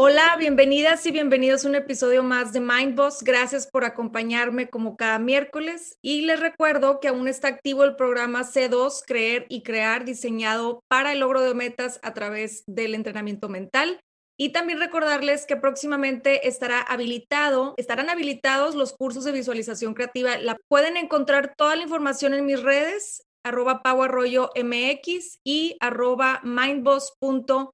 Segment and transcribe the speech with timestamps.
[0.00, 3.24] Hola, bienvenidas y bienvenidos a un episodio más de Mind Boss.
[3.24, 8.44] Gracias por acompañarme como cada miércoles y les recuerdo que aún está activo el programa
[8.44, 13.98] C2 Creer y Crear diseñado para el logro de metas a través del entrenamiento mental.
[14.38, 20.38] Y también recordarles que próximamente estará habilitado, estarán habilitados los cursos de visualización creativa.
[20.38, 27.72] La pueden encontrar toda la información en mis redes, arroba mx y arroba mindboss.mx.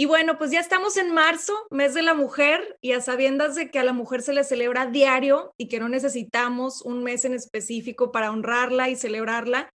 [0.00, 3.70] Y bueno, pues ya estamos en marzo, mes de la mujer, y a sabiendas de
[3.70, 7.34] que a la mujer se le celebra diario y que no necesitamos un mes en
[7.34, 9.68] específico para honrarla y celebrarla,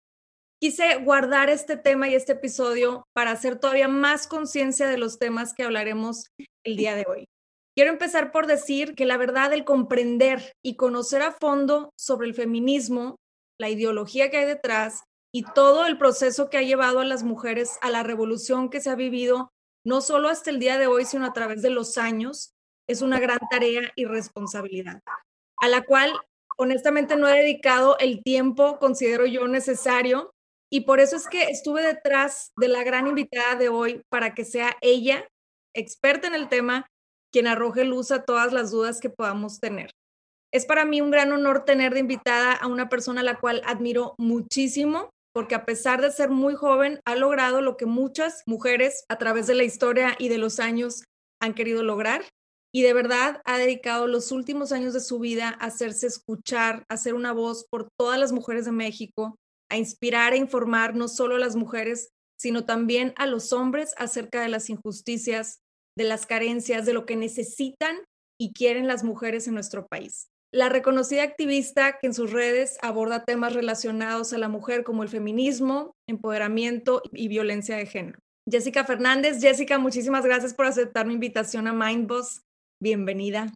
[0.59, 5.53] quise guardar este tema y este episodio para hacer todavía más conciencia de los temas
[5.53, 6.25] que hablaremos
[6.65, 7.25] el día de hoy.
[7.77, 12.33] Quiero empezar por decir que la verdad, el comprender y conocer a fondo sobre el
[12.33, 13.15] feminismo,
[13.59, 17.77] la ideología que hay detrás y todo el proceso que ha llevado a las mujeres
[17.81, 19.51] a la revolución que se ha vivido
[19.85, 22.53] no solo hasta el día de hoy, sino a través de los años,
[22.87, 25.01] es una gran tarea y responsabilidad,
[25.57, 26.13] a la cual
[26.57, 30.31] honestamente no he dedicado el tiempo, considero yo, necesario.
[30.71, 34.45] Y por eso es que estuve detrás de la gran invitada de hoy para que
[34.45, 35.27] sea ella,
[35.73, 36.87] experta en el tema,
[37.31, 39.91] quien arroje luz a todas las dudas que podamos tener.
[40.51, 43.61] Es para mí un gran honor tener de invitada a una persona a la cual
[43.65, 49.03] admiro muchísimo, porque a pesar de ser muy joven, ha logrado lo que muchas mujeres
[49.09, 51.03] a través de la historia y de los años
[51.41, 52.23] han querido lograr.
[52.73, 56.95] Y de verdad ha dedicado los últimos años de su vida a hacerse escuchar, a
[56.95, 59.35] ser una voz por todas las mujeres de México,
[59.69, 62.07] a inspirar e informar no solo a las mujeres,
[62.39, 65.59] sino también a los hombres acerca de las injusticias,
[65.97, 67.97] de las carencias, de lo que necesitan
[68.39, 73.25] y quieren las mujeres en nuestro país la reconocida activista que en sus redes aborda
[73.25, 78.19] temas relacionados a la mujer como el feminismo, empoderamiento y violencia de género.
[78.49, 79.41] Jessica Fernández.
[79.41, 82.41] Jessica, muchísimas gracias por aceptar mi invitación a Mindboss.
[82.81, 83.51] Bienvenida.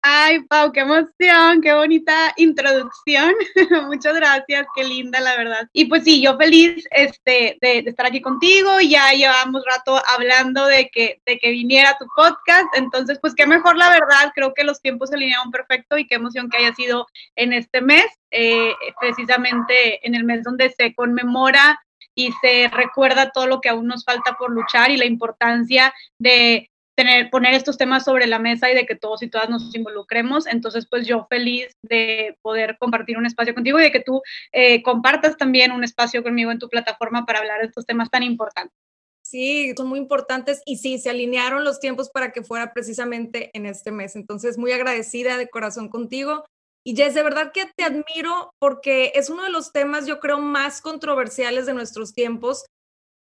[0.00, 3.34] Ay, Pau, qué emoción, qué bonita introducción.
[3.88, 5.68] Muchas gracias, qué linda, la verdad.
[5.72, 8.80] Y pues sí, yo feliz este, de, estar aquí contigo.
[8.80, 12.66] Ya llevamos rato hablando de que, de que viniera tu podcast.
[12.76, 14.30] Entonces, pues qué mejor, la verdad.
[14.36, 17.80] Creo que los tiempos se alinearon perfecto y qué emoción que haya sido en este
[17.80, 21.80] mes, eh, precisamente en el mes donde se conmemora
[22.14, 26.70] y se recuerda todo lo que aún nos falta por luchar y la importancia de
[26.98, 30.48] tener, poner estos temas sobre la mesa y de que todos y todas nos involucremos.
[30.48, 34.20] Entonces, pues yo feliz de poder compartir un espacio contigo y de que tú
[34.50, 38.24] eh, compartas también un espacio conmigo en tu plataforma para hablar de estos temas tan
[38.24, 38.76] importantes.
[39.22, 43.66] Sí, son muy importantes y sí, se alinearon los tiempos para que fuera precisamente en
[43.66, 44.16] este mes.
[44.16, 46.46] Entonces, muy agradecida de corazón contigo.
[46.84, 50.40] Y Jess, de verdad que te admiro porque es uno de los temas, yo creo,
[50.40, 52.64] más controversiales de nuestros tiempos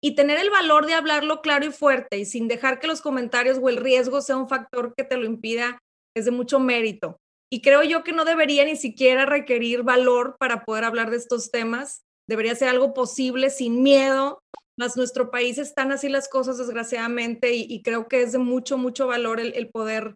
[0.02, 3.58] y tener el valor de hablarlo claro y fuerte y sin dejar que los comentarios
[3.62, 5.80] o el riesgo sea un factor que te lo impida
[6.16, 7.20] es de mucho mérito.
[7.52, 11.50] Y creo yo que no debería ni siquiera requerir valor para poder hablar de estos
[11.50, 12.04] temas.
[12.28, 14.42] Debería ser algo posible sin miedo.
[14.78, 19.08] Más nuestro país están así las cosas, desgraciadamente, y, creo que es de mucho, mucho
[19.08, 20.14] valor el, poder,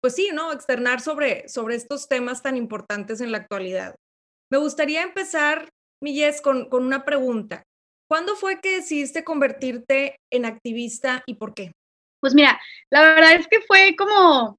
[0.00, 0.52] pues sí, ¿no?
[0.52, 3.96] Externar sobre, sobre estos temas tan importantes en la actualidad.
[4.52, 5.70] Me gustaría empezar,
[6.00, 7.64] Millés, con, con una pregunta.
[8.08, 11.72] ¿Cuándo fue que decidiste convertirte en activista y por qué?
[12.20, 12.60] Pues mira,
[12.90, 14.58] la verdad es que fue como,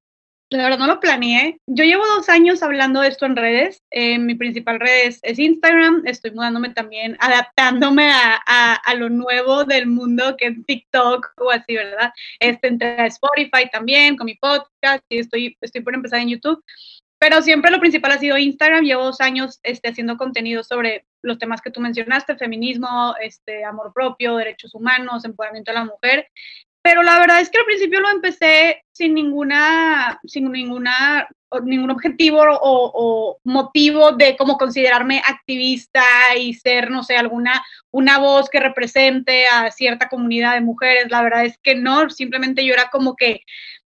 [0.50, 1.60] la verdad no lo planeé.
[1.68, 3.82] Yo llevo dos años hablando de esto en redes.
[3.92, 6.04] Eh, mi principal red es, Instagram.
[6.06, 12.12] Estoy mudándome también, adaptándome a, lo nuevo del mundo que es TikTok o así, ¿verdad?
[12.40, 16.64] Este, entre Spotify también, con mi podcast y estoy, estoy por empezar en YouTube.
[17.20, 18.84] Pero siempre lo principal ha sido Instagram.
[18.84, 23.92] Llevo dos años este, haciendo contenido sobre los temas que tú mencionaste, feminismo, este, amor
[23.94, 26.28] propio, derechos humanos, empoderamiento de la mujer.
[26.82, 31.28] Pero la verdad es que al principio lo empecé sin ninguna, sin ninguna
[31.64, 36.04] ningún objetivo o, motivo de como considerarme activista
[36.38, 41.10] y ser, no sé, alguna, una voz que represente a cierta comunidad de mujeres.
[41.10, 43.42] La verdad es que no, simplemente yo era como que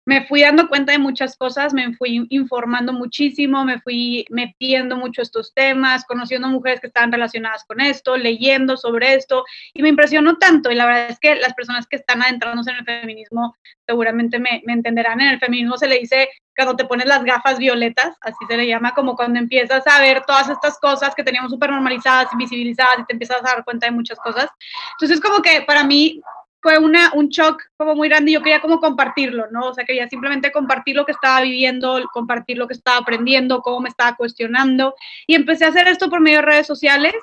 [0.09, 5.21] me fui dando cuenta de muchas cosas, me fui informando muchísimo, me fui metiendo mucho
[5.21, 9.45] estos temas, conociendo mujeres que estaban relacionadas con esto, leyendo sobre esto,
[9.75, 10.73] y me impresionó tanto.
[10.73, 14.63] Y la verdad es que las personas que están adentrándose en el feminismo seguramente me,
[14.67, 15.21] entenderán.
[15.21, 18.67] En el feminismo se le dice cuando te pones las gafas violetas, así se le
[18.67, 23.05] llama, como cuando empiezas a ver todas estas cosas que teníamos súper normalizadas, invisibilizadas, y
[23.05, 24.49] te empiezas a dar cuenta de muchas cosas.
[24.93, 26.23] Entonces, como que para mí
[26.61, 29.69] fue una, un shock como muy grande yo quería como compartirlo, ¿no?
[29.69, 33.81] O sea, quería simplemente compartir lo que estaba viviendo, compartir lo que estaba aprendiendo, cómo
[33.81, 34.95] me estaba cuestionando
[35.27, 37.15] y empecé a hacer esto por medio de redes sociales.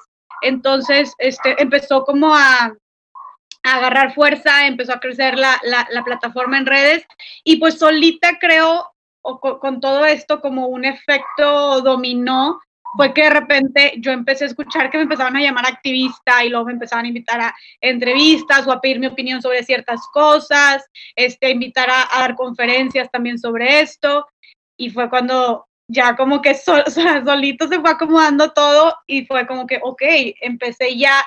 [0.42, 2.74] Entonces, este, empezó como a,
[3.64, 7.04] agarrar fuerza, empezó a crecer la, la, la, plataforma en redes
[7.44, 8.94] y pues solita creo,
[9.24, 12.60] o con todo esto como un efecto dominó,
[12.96, 16.50] fue que de repente yo empecé a escuchar que me empezaban a llamar activista y
[16.50, 20.86] luego me empezaban a invitar a entrevistas o a pedir mi opinión sobre ciertas cosas,
[21.16, 24.28] este, invitar a, dar conferencias también sobre esto.
[24.78, 26.56] Y fue cuando ya como que
[27.26, 30.02] solito se fue acomodando todo y fue como que, ok,
[30.42, 31.24] empecé ya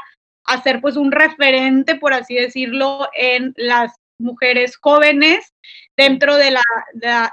[0.47, 5.53] a ser pues un referente, por así decirlo, en las mujeres jóvenes
[5.99, 6.63] dentro de la,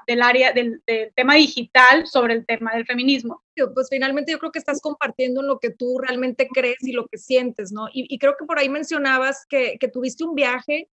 [0.08, 0.82] del área del,
[1.16, 3.44] tema digital sobre el tema del feminismo.
[3.76, 7.20] Pues finalmente yo creo que estás compartiendo lo que tú realmente crees y lo que
[7.20, 7.88] sientes, ¿no?
[7.94, 10.90] Y, creo que por ahí mencionabas que, que, tuviste un viaje,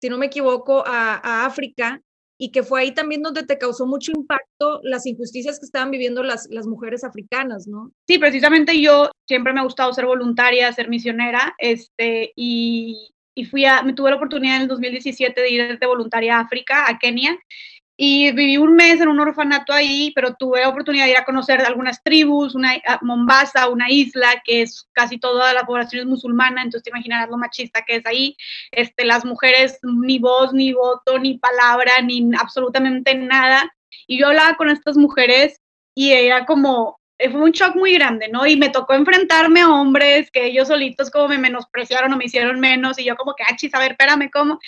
[0.00, 2.02] si no me equivoco, a, a, África
[2.38, 6.22] y que fue ahí también donde te causó mucho impacto las injusticias que estaban viviendo
[6.22, 7.92] las, las mujeres africanas, ¿no?
[8.08, 13.64] Sí, precisamente yo siempre me ha gustado ser voluntaria, ser misionera, este, y, y fui
[13.64, 16.98] a, me tuve la oportunidad en el 2017 de ir de voluntaria a África, a
[16.98, 17.38] Kenia,
[17.96, 21.24] y viví un mes en un orfanato ahí, pero tuve la oportunidad de ir a
[21.24, 26.62] conocer algunas tribus, una Mombasa, una isla que es casi toda la población es musulmana,
[26.62, 28.36] entonces te imaginarás lo machista que es ahí.
[28.72, 33.70] Este, las mujeres ni voz, ni voto, ni palabra, ni absolutamente nada.
[34.06, 35.60] Y yo hablaba con estas mujeres
[35.94, 38.46] y era como, fue un shock muy grande, ¿no?
[38.46, 42.60] Y me tocó enfrentarme a hombres que ellos solitos como me menospreciaron o me hicieron
[42.60, 44.58] menos y yo como que, achis, a ver, espérame, ¿cómo?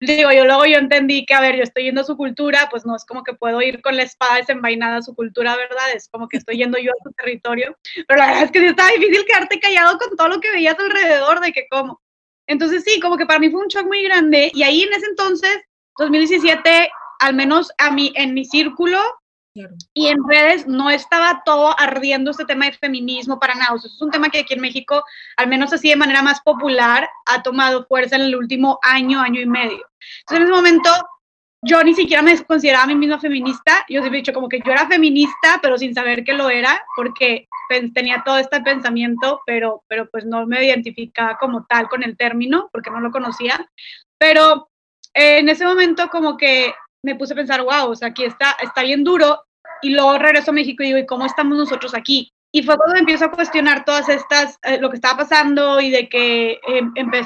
[0.00, 2.84] Digo, yo luego yo entendí que, a ver, yo estoy yendo a su cultura, pues
[2.84, 5.92] no es como que puedo ir con la espada desenvainada a su cultura, ¿verdad?
[5.94, 7.76] Es como que estoy yendo yo a su territorio,
[8.06, 10.78] pero la verdad es que sí estaba difícil quedarte callado con todo lo que veías
[10.78, 12.02] alrededor de que cómo.
[12.46, 15.06] Entonces sí, como que para mí fue un shock muy grande y ahí en ese
[15.06, 15.62] entonces,
[15.98, 19.00] 2017, al menos a mí, en mi círculo,
[19.54, 23.76] y en redes no estaba todo ardiendo este tema de feminismo para nada.
[23.76, 25.04] es un tema que aquí en México,
[25.36, 29.40] al menos así de manera más popular, ha tomado fuerza en el último año, año
[29.40, 29.86] y medio.
[30.20, 30.90] Entonces en ese momento
[31.64, 33.84] yo ni siquiera me consideraba a mí misma feminista.
[33.88, 36.84] Yo siempre he dicho como que yo era feminista, pero sin saber que lo era,
[36.96, 37.48] porque
[37.94, 42.68] tenía todo este pensamiento, pero, pero pues no me identificaba como tal con el término,
[42.72, 43.64] porque no lo conocía.
[44.18, 44.70] Pero
[45.14, 48.56] eh, en ese momento como que me puse a pensar, wow, o sea, aquí está,
[48.62, 49.42] está bien duro.
[49.82, 52.32] Y luego regreso a México y digo, ¿y cómo estamos nosotros aquí?
[52.54, 56.06] Y fue cuando empiezo a cuestionar todas estas, eh, lo que estaba pasando y de
[56.10, 56.82] que eh,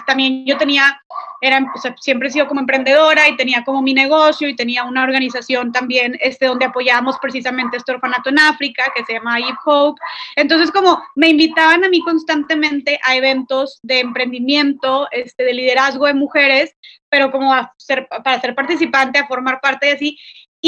[0.06, 1.02] también yo tenía,
[1.40, 1.66] era,
[2.00, 6.16] siempre he sido como emprendedora y tenía como mi negocio y tenía una organización también
[6.20, 10.00] este, donde apoyábamos precisamente este orfanato en África que se llama Eve Hope.
[10.36, 16.14] Entonces como me invitaban a mí constantemente a eventos de emprendimiento, este, de liderazgo de
[16.14, 16.76] mujeres,
[17.08, 20.18] pero como a ser, para ser participante, a formar parte de así.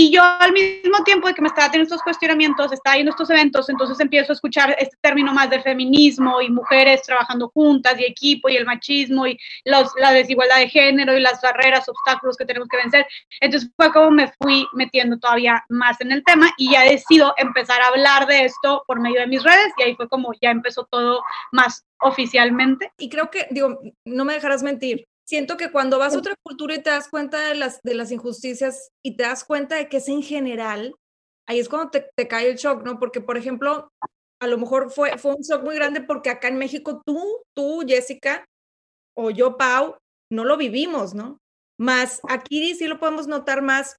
[0.01, 3.31] Y yo al mismo tiempo de que me estaba teniendo estos cuestionamientos, estaba yendo estos
[3.31, 8.05] eventos, entonces empiezo a escuchar este término más de feminismo y mujeres trabajando juntas y
[8.05, 12.45] equipo y el machismo y los, la desigualdad de género y las barreras, obstáculos que
[12.45, 13.07] tenemos que vencer.
[13.41, 17.81] Entonces fue como me fui metiendo todavía más en el tema y ya decido empezar
[17.81, 20.87] a hablar de esto por medio de mis redes y ahí fue como ya empezó
[20.89, 22.93] todo más oficialmente.
[22.99, 26.75] Y creo que, digo, no me dejarás mentir, siento que cuando vas a otra cultura
[26.75, 29.99] y te das cuenta de las, de las injusticias y te das cuenta de que
[29.99, 30.95] es en general,
[31.47, 32.99] ahí es cuando te, te, cae el shock, ¿no?
[32.99, 33.91] Porque, por ejemplo,
[34.41, 37.85] a lo mejor fue, fue un shock muy grande porque acá en México tú, tú,
[37.87, 38.47] Jessica,
[39.15, 39.99] o yo, Pau,
[40.33, 41.39] no lo vivimos, ¿no?
[41.79, 43.97] Más aquí sí lo podemos notar más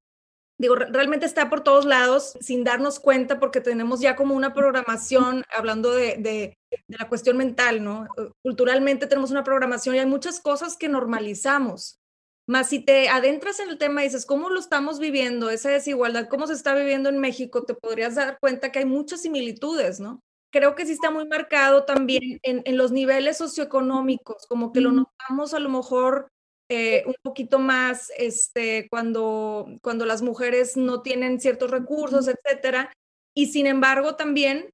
[0.59, 5.43] digo, realmente está por todos lados sin darnos cuenta porque tenemos ya como una programación,
[5.55, 8.07] hablando de, de, la cuestión mental, ¿no?
[8.43, 11.97] Culturalmente tenemos una programación y hay muchas cosas que normalizamos.
[12.45, 15.49] Más si te adentras en el tema y dices, ¿cómo lo estamos viviendo?
[15.49, 17.63] Esa desigualdad, ¿cómo se está viviendo en México?
[17.63, 20.21] Te podrías dar cuenta que hay muchas similitudes, ¿no?
[20.51, 24.91] Creo que sí está muy marcado también en, en los niveles socioeconómicos, como que lo
[24.91, 26.31] notamos a lo mejor
[26.71, 32.93] eh, un poquito más este, cuando, cuando las mujeres no tienen ciertos recursos, etcétera.
[33.35, 34.69] Y sin embargo, también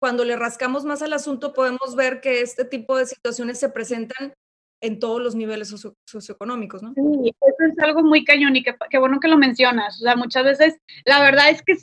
[0.00, 4.32] cuando le rascamos más al asunto, podemos ver que este tipo de situaciones se presentan
[4.82, 5.74] en todos los niveles
[6.06, 6.94] socioeconómicos, ¿no?
[6.94, 9.96] Sí, eso es algo muy cañón y qué bueno que lo mencionas.
[9.96, 11.76] O sea, muchas veces la verdad es que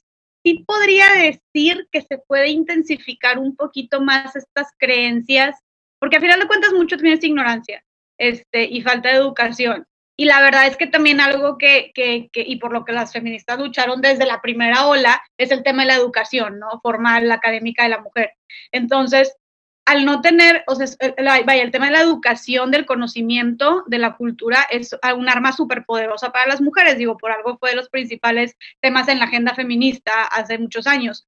[0.43, 5.59] sí podría decir que se puede intensificar un poquito más estas creencias,
[5.99, 7.83] porque al final de cuentas mucho también es ignorancia
[8.23, 9.85] este, y falta de educación.
[10.15, 13.59] Y la verdad es que también algo que, que, y por lo que las feministas
[13.59, 16.79] lucharon desde la primera ola, es el tema de la educación, ¿no?
[16.81, 18.33] Formal, académica de la mujer.
[18.71, 19.35] Entonces,
[19.85, 20.87] al no tener, o sea,
[21.45, 25.83] vaya, el tema de la educación, del conocimiento, de la cultura, es un arma súper
[25.83, 26.97] poderosa para las mujeres.
[26.97, 31.27] Digo, por algo fue de los principales temas en la agenda feminista hace muchos años.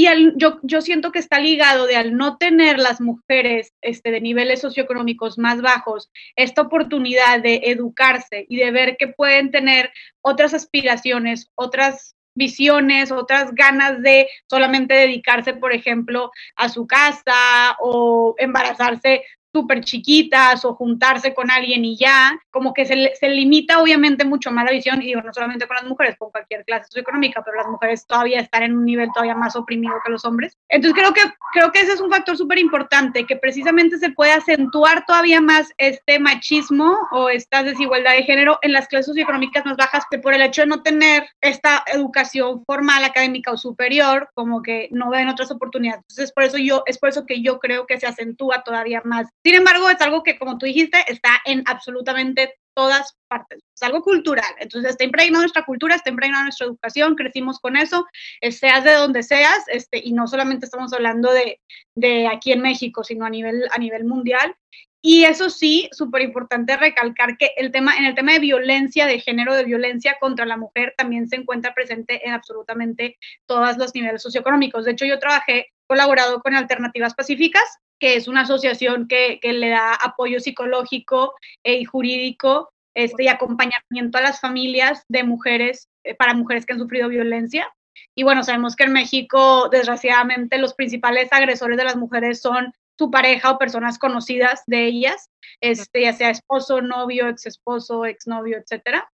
[0.00, 4.20] Y yo, yo siento que está ligado de al no tener las mujeres este, de
[4.20, 9.90] niveles socioeconómicos más bajos esta oportunidad de educarse y de ver que pueden tener
[10.20, 18.36] otras aspiraciones, otras visiones, otras ganas de solamente dedicarse, por ejemplo, a su casa o
[18.38, 19.24] embarazarse
[19.58, 24.52] súper chiquitas o juntarse con alguien y ya, como que se, se, limita obviamente mucho
[24.52, 27.56] más la visión, y digo, no solamente con las mujeres, con cualquier clase socioeconómica, pero
[27.56, 30.56] las mujeres todavía están en un nivel todavía más oprimido que los hombres.
[30.68, 31.22] Entonces creo que,
[31.52, 35.72] creo que ese es un factor súper importante, que precisamente se puede acentuar todavía más
[35.76, 40.34] este machismo o esta desigualdad de género en las clases socioeconómicas más bajas, que por
[40.34, 45.28] el hecho de no tener esta educación formal, académica o superior, como que no ven
[45.28, 46.04] otras oportunidades.
[46.10, 49.28] Entonces, por eso yo, es por eso que yo creo que se acentúa todavía más
[49.48, 53.60] sin embargo, es algo que, como tú dijiste, está en absolutamente todas partes.
[53.74, 54.44] Es algo cultural.
[54.58, 58.06] Entonces, está impregnado nuestra cultura, está impregnado nuestra educación, crecimos con eso,
[58.42, 61.62] eh, seas de donde seas, este, y no solamente estamos hablando de,
[61.94, 64.54] de aquí en México, sino a nivel, a nivel mundial.
[65.00, 69.18] Y eso sí, súper importante recalcar que el tema, en el tema de violencia de
[69.18, 74.20] género, de violencia contra la mujer, también se encuentra presente en absolutamente todos los niveles
[74.20, 74.84] socioeconómicos.
[74.84, 79.94] De hecho, yo trabajé, colaborado con Alternativas Pacíficas, que es una asociación que, le da
[79.94, 86.66] apoyo psicológico y jurídico este, y acompañamiento a las familias de mujeres, eh, para mujeres
[86.66, 87.72] que han sufrido violencia.
[88.16, 93.10] Y bueno, sabemos que en México, desgraciadamente, los principales agresores de las mujeres son su
[93.10, 99.08] pareja o personas conocidas de ellas, este, ya sea esposo, novio, ex esposo, exnovio, etcétera.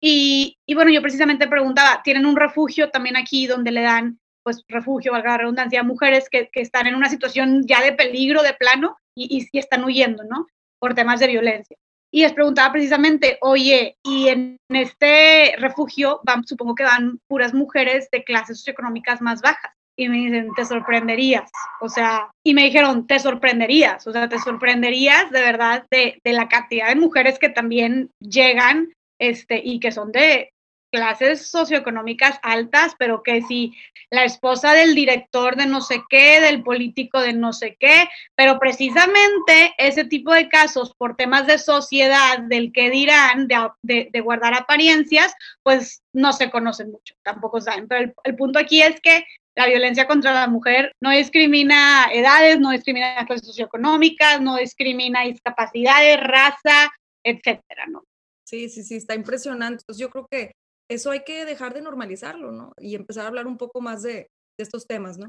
[0.00, 4.64] Y, y bueno, yo precisamente preguntaba, ¿tienen un refugio también aquí donde le dan pues
[4.68, 8.54] refugio, valga la redundancia, mujeres que, que, están en una situación ya de peligro de
[8.54, 10.46] plano y, y, están huyendo, ¿no?
[10.80, 11.76] Por temas de violencia.
[12.12, 18.08] Y les preguntaba precisamente, oye, y en este refugio van, supongo que van puras mujeres
[18.10, 19.72] de clases socioeconómicas más bajas.
[19.96, 21.50] Y me dicen, te sorprenderías.
[21.80, 24.06] O sea, y me dijeron, te sorprenderías.
[24.06, 28.92] O sea, te sorprenderías de verdad de, de la cantidad de mujeres que también llegan
[29.22, 30.51] este, y que son de,
[30.92, 33.74] clases socioeconómicas altas, pero que si
[34.10, 38.58] la esposa del director de no sé qué, del político de no sé qué, pero
[38.58, 45.34] precisamente ese tipo de casos por temas de sociedad, del que dirán, de, guardar apariencias,
[45.62, 47.88] pues no se conocen mucho, tampoco saben.
[47.88, 52.60] Pero el, el punto aquí es que la violencia contra la mujer no discrimina edades,
[52.60, 56.92] no discrimina clases socioeconómicas, no discrimina discapacidades, raza,
[57.24, 58.04] etcétera, ¿no?
[58.44, 59.82] Sí, sí, sí, está impresionante.
[59.82, 60.52] Entonces yo creo que
[60.88, 62.72] eso hay que dejar de normalizarlo, ¿no?
[62.78, 65.26] Y empezar a hablar un poco más de, estos temas, ¿no?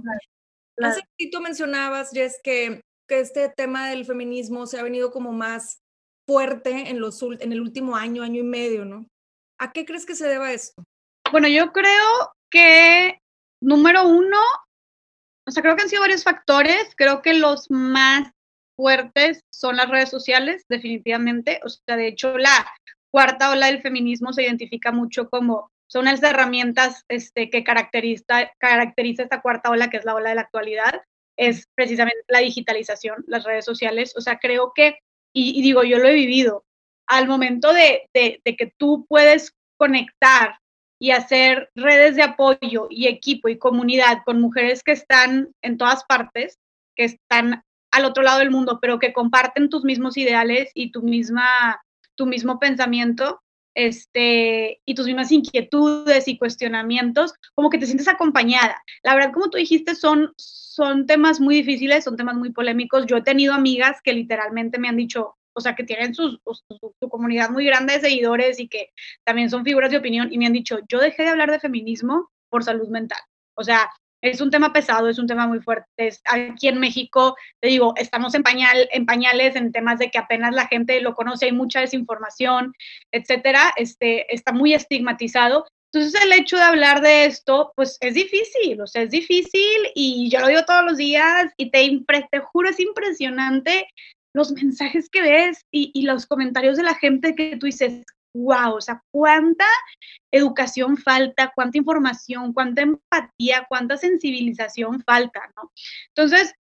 [0.82, 5.80] Hace poquito mencionabas, Jess, que, que este tema del feminismo se ha venido como más
[6.28, 9.08] fuerte en, los, en el último año, año y medio, ¿no?
[9.60, 10.84] ¿A qué crees que se deba esto?
[11.32, 13.20] Bueno, yo creo que,
[13.62, 14.38] número uno,
[15.48, 18.32] o sea, creo que han sido varios factores, creo que los más
[18.76, 22.68] fuertes son las redes sociales, definitivamente, o sea, de hecho, la,
[23.14, 29.22] cuarta ola del feminismo se identifica mucho como son las herramientas este, que caracteriza, caracteriza
[29.22, 31.04] esta cuarta ola, que es la ola de la actualidad,
[31.38, 34.16] es precisamente la digitalización, las redes sociales.
[34.18, 34.98] O sea, creo que,
[35.32, 36.66] y, digo, yo lo he vivido,
[37.06, 40.58] al momento de, que tú puedes conectar
[41.00, 46.04] y hacer redes de apoyo y equipo y comunidad con mujeres que están en todas
[46.06, 46.58] partes,
[46.96, 51.04] que están al otro lado del mundo, pero que comparten tus mismos ideales y tu
[51.04, 51.80] misma
[52.16, 53.42] tu mismo pensamiento
[53.76, 58.82] este, y tus mismas inquietudes y cuestionamientos, como que te sientes acompañada.
[59.04, 63.06] La verdad, como tú dijiste, son, son temas muy difíciles, son temas muy polémicos.
[63.06, 67.10] Yo he tenido amigas que literalmente me han dicho, o sea, que tienen su, su,
[67.10, 68.92] comunidad muy grande de seguidores y que
[69.24, 72.30] también son figuras de opinión y me han dicho, yo dejé de hablar de feminismo
[72.50, 73.20] por salud mental.
[73.56, 73.90] O sea,
[74.24, 76.10] es un tema pesado, es un tema muy fuerte.
[76.26, 80.56] Aquí en México, te digo, estamos en, pañal, en pañales en temas de que apenas
[80.56, 82.74] la gente lo conoce, hay mucha desinformación,
[83.12, 83.74] etcétera.
[83.76, 85.66] Este, está muy estigmatizado.
[85.92, 90.30] Entonces el hecho de hablar de esto, pues es difícil, o sea, es difícil y
[90.32, 91.88] yo lo digo todos los días y te,
[92.32, 93.88] te juro, es impresionante
[94.34, 98.04] los mensajes que ves y, y los comentarios de la gente que tú dices,
[98.34, 99.66] wow, o sea, cuánta
[100.32, 105.72] educación falta, cuánta información, cuánta empatía, cuánta sensibilización falta, ¿no?
[106.10, 106.54] Entonces,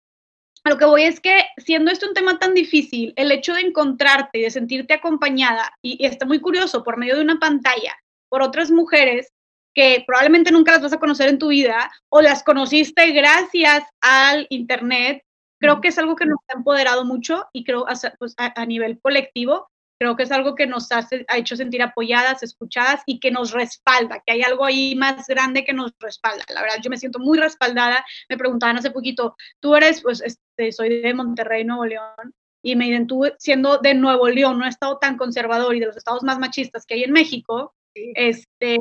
[0.65, 3.63] a lo que voy es que siendo esto un tema tan difícil, el hecho de
[3.63, 7.97] encontrarte y de sentirte acompañada, y, está muy curioso, por medio de una pantalla,
[8.29, 9.33] por otras mujeres
[9.75, 14.47] que probablemente nunca las vas a conocer en tu vida o las conociste gracias al
[14.51, 15.23] Internet,
[15.61, 17.87] creo que es algo que nos ha empoderado mucho y creo
[18.19, 22.43] pues, a nivel colectivo Creo que es algo que nos hace, ha hecho sentir apoyadas,
[22.43, 26.43] escuchadas y que nos respalda, que hay algo ahí más grande que nos respalda.
[26.55, 28.03] La verdad, yo me siento muy respaldada.
[28.31, 32.87] Me preguntaban hace poquito, tú eres, pues, este, soy de Monterrey, Nuevo León, y me
[32.87, 36.39] identifico siendo de Nuevo León, no he estado tan conservador y de los estados más
[36.39, 38.79] machistas que hay en México, este,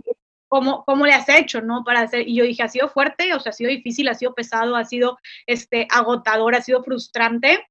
[0.48, 1.84] ¿cómo, ¿cómo, le has hecho, no?
[1.84, 4.34] Para hacer, y yo dije, ha sido fuerte, o sea, ha sido difícil, ha sido
[4.34, 7.68] pesado, ha sido este, agotador, ha sido frustrante.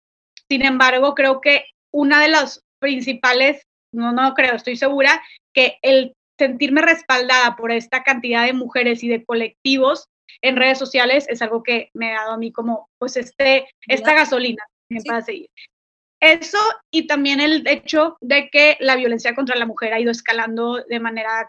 [0.50, 5.20] Sin embargo, creo que una de las principales, no, no creo, estoy segura,
[5.54, 10.06] que el sentirme respaldada por esta cantidad de mujeres y de colectivos
[10.42, 14.14] en redes sociales es algo que me ha dado a mí como, pues, este, esta
[14.14, 14.64] gasolina
[15.06, 15.48] para seguir.
[16.20, 16.58] Eso
[16.92, 21.00] y también el hecho de que la violencia contra la mujer ha ido escalando de
[21.00, 21.48] manera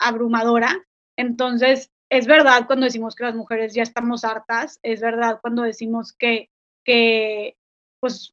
[0.00, 0.84] abrumadora.
[1.16, 6.12] Entonces, es verdad cuando decimos que las mujeres ya estamos hartas, es verdad cuando decimos
[6.12, 6.48] que,
[6.84, 7.56] que
[8.00, 8.32] pues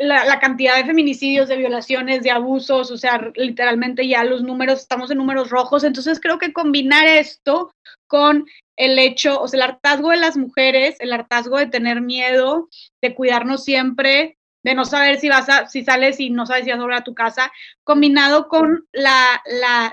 [0.00, 5.10] la, cantidad de feminicidios, de violaciones, de abusos, o sea, literalmente ya los números, estamos
[5.10, 5.84] en números rojos.
[5.84, 7.74] Entonces creo que combinar esto
[8.06, 12.68] con el hecho, o sea, el hartazgo de las mujeres, el hartazgo de tener miedo,
[13.02, 16.70] de cuidarnos siempre, de no saber si vas a, si sales y no sabes si
[16.70, 17.52] vas a volver a tu casa,
[17.84, 19.42] combinado con la,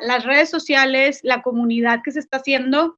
[0.01, 2.97] las redes sociales, la comunidad que se está haciendo,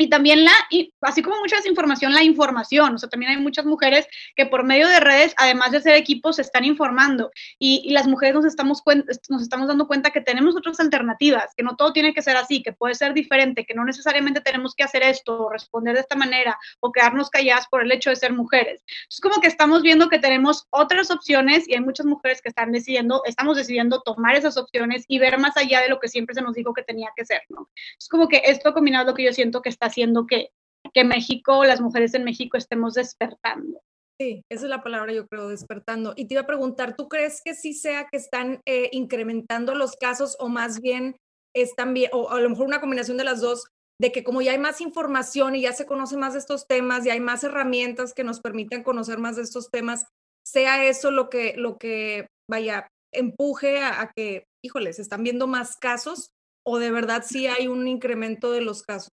[0.00, 2.94] y también la, y así como mucha desinformación, la información.
[2.94, 6.36] O sea, también hay muchas mujeres que por medio de redes, además de ser equipos,
[6.36, 7.32] se están informando.
[7.58, 8.82] Y, las mujeres nos estamos,
[9.28, 12.62] nos estamos dando cuenta que tenemos otras alternativas, que no todo tiene que ser así,
[12.62, 16.14] que puede ser diferente, que no necesariamente tenemos que hacer esto, o responder de esta
[16.14, 18.84] manera, o quedarnos calladas por el hecho de ser mujeres.
[19.10, 22.70] Es como que estamos viendo que tenemos otras opciones y hay muchas mujeres que están
[22.70, 26.42] decidiendo, estamos decidiendo tomar esas opciones y ver más allá de lo que siempre se
[26.42, 27.68] nos dijo que tenía que ser, ¿no?
[27.98, 30.50] Es como que esto combinado lo que yo siento que está haciendo que,
[30.94, 33.80] que México, las mujeres en México estemos despertando.
[34.20, 36.12] Sí, esa es la palabra, yo creo, despertando.
[36.16, 39.94] Y te iba a preguntar, ¿tú crees que sí sea que están eh, incrementando los
[39.96, 41.16] casos o más bien
[41.54, 43.64] están bien, o a lo mejor una combinación de las dos,
[44.00, 47.06] de que como ya hay más información y ya se conoce más de estos temas
[47.06, 50.06] y hay más herramientas que nos permitan conocer más de estos temas,
[50.46, 55.46] sea eso lo que, lo que vaya, empuje a, a que, híjole, se están viendo
[55.46, 56.30] más casos
[56.66, 59.10] o de verdad sí hay un incremento de los casos?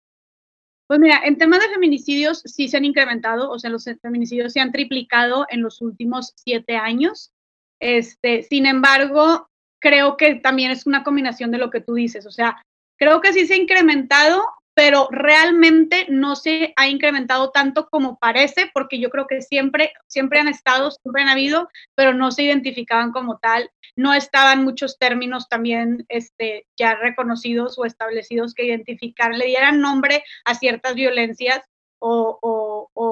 [0.90, 4.60] Pues mira, en temas de feminicidios sí se han incrementado, o sea, los feminicidios se
[4.60, 7.32] han triplicado en los últimos siete años.
[7.80, 9.48] Este, sin embargo,
[9.80, 12.66] creo que también es una combinación de lo que tú dices, o sea,
[12.98, 14.44] creo que sí se ha incrementado,
[14.80, 20.40] pero realmente no se ha incrementado tanto como parece, porque yo creo que siempre, siempre
[20.40, 23.70] han estado, siempre han habido, pero no se identificaban como tal.
[23.98, 30.24] No estaban muchos términos también este, ya reconocidos o establecidos que identificar, le dieran nombre
[30.46, 31.62] a ciertas violencias
[32.02, 32.40] o,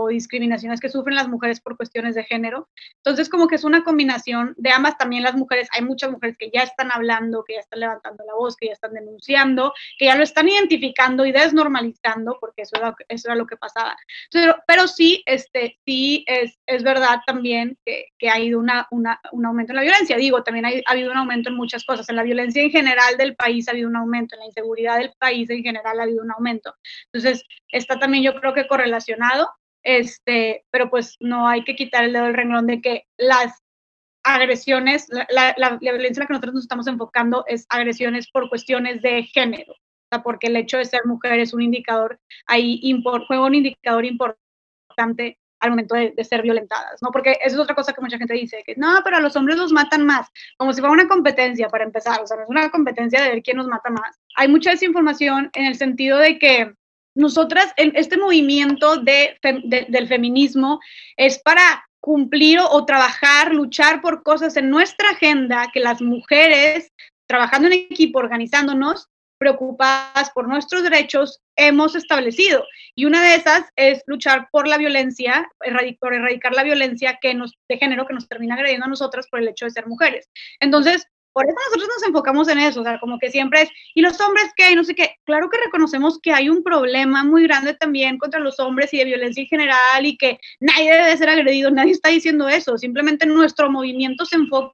[0.09, 2.69] discriminaciones que sufren las mujeres por cuestiones de género.
[2.97, 6.49] Entonces, como que es una combinación de ambas, también las mujeres, hay muchas mujeres que
[6.53, 10.15] ya están hablando, que ya están levantando la voz, que ya están denunciando, que ya
[10.15, 13.97] lo están identificando y desnormalizando, porque eso era, eso era lo que pasaba.
[14.67, 19.45] pero sí, este, sí es, es verdad también que, que ha ido una, una, un
[19.45, 20.17] aumento en la violencia.
[20.17, 22.07] Digo, también ha, ha habido un aumento en muchas cosas.
[22.09, 25.13] En la violencia en general del país ha habido un aumento, en la inseguridad del
[25.19, 26.75] país en general ha habido un aumento.
[27.11, 29.49] Entonces, está también yo creo que relacionado,
[29.87, 33.63] este, pero pues no hay que quitar el dedo del renglón de que las
[34.21, 39.01] agresiones, la, la, violencia en la que nosotros nos estamos enfocando es agresiones por cuestiones
[39.01, 42.81] de género, o sea, porque el hecho de ser mujer es un indicador, ahí
[43.27, 47.09] juega un indicador importante al momento de, de, ser violentadas, ¿no?
[47.09, 49.57] Porque eso es otra cosa que mucha gente dice, que no, pero a los hombres
[49.57, 52.69] los matan más, como si fuera una competencia para empezar, o sea, no es una
[52.69, 54.19] competencia de ver quién nos mata más.
[54.35, 56.73] Hay mucha desinformación en el sentido de que
[57.17, 59.37] nosotras, en este movimiento de,
[59.89, 60.79] del feminismo
[61.17, 66.91] es para cumplir o, trabajar, luchar por cosas en nuestra agenda que las mujeres,
[67.27, 69.07] trabajando en equipo, organizándonos,
[69.39, 72.63] preocupadas por nuestros derechos, hemos establecido.
[72.95, 75.49] Y una de esas es luchar por la violencia,
[75.99, 79.39] por erradicar la violencia que nos, de género que nos termina agrediendo a nosotras por
[79.39, 80.29] el hecho de ser mujeres.
[80.59, 84.01] Entonces, por eso nosotros nos enfocamos en eso, o sea, como que siempre es, ¿y
[84.01, 84.71] los hombres qué?
[84.71, 85.17] Y no sé qué.
[85.23, 89.05] Claro que reconocemos que hay un problema muy grande también contra los hombres y de
[89.05, 93.69] violencia en general y que nadie debe ser agredido, nadie está diciendo eso, simplemente nuestro
[93.69, 94.73] movimiento se enfoca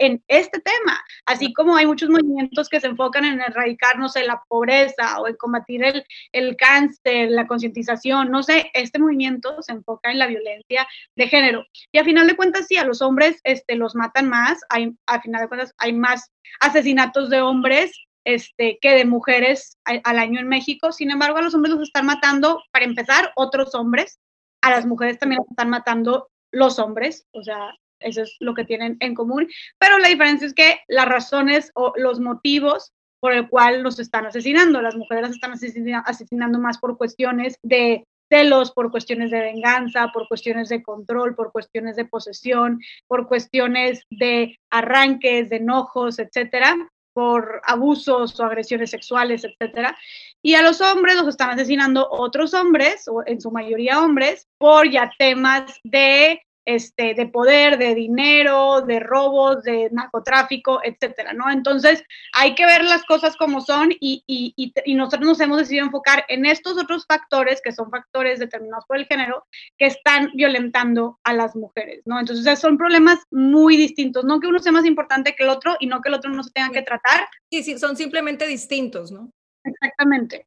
[0.00, 4.42] en este tema, así como hay muchos movimientos que se enfocan en erradicarnos en la
[4.48, 10.10] pobreza o en combatir el, el cáncer, la concientización, no sé, este movimiento se enfoca
[10.10, 11.66] en la violencia de género.
[11.92, 15.20] Y a final de cuentas, sí, a los hombres este, los matan más, hay, a
[15.20, 17.92] final de cuentas hay más asesinatos de hombres
[18.24, 20.92] este, que de mujeres al año en México.
[20.92, 24.18] Sin embargo, a los hombres los están matando, para empezar, otros hombres.
[24.62, 27.26] A las mujeres también los están matando los hombres.
[27.32, 29.48] O sea, eso es lo que tienen en común.
[29.78, 34.26] Pero la diferencia es que las razones o los motivos por el cual los están
[34.26, 40.10] asesinando, las mujeres las están asesinando más por cuestiones de celos, por cuestiones de venganza,
[40.12, 46.76] por cuestiones de control, por cuestiones de posesión, por cuestiones de arranques, de enojos, etcétera,
[47.12, 49.98] por abusos o agresiones sexuales, etcétera.
[50.42, 54.88] Y a los hombres los están asesinando otros hombres, o en su mayoría hombres, por
[54.88, 56.40] ya temas de
[56.74, 61.50] este, de poder, de dinero, de robos, de narcotráfico, etcétera, ¿no?
[61.50, 65.86] Entonces, hay que ver las cosas como son y, y, y, nosotros nos hemos decidido
[65.86, 69.46] enfocar en estos otros factores, que son factores determinados por el género,
[69.78, 72.20] que están violentando a las mujeres, ¿no?
[72.20, 75.88] Entonces, son problemas muy distintos, no que uno sea más importante que el otro y
[75.88, 77.26] no que el otro no se tenga que tratar.
[77.50, 79.30] Sí, sí, son simplemente distintos, ¿no?
[79.64, 80.46] Exactamente.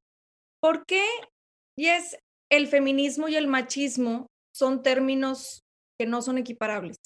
[0.61, 1.03] ¿Por qué,
[1.77, 2.17] y es
[2.49, 5.62] el feminismo y el machismo son términos
[6.03, 6.97] que no son equiparables.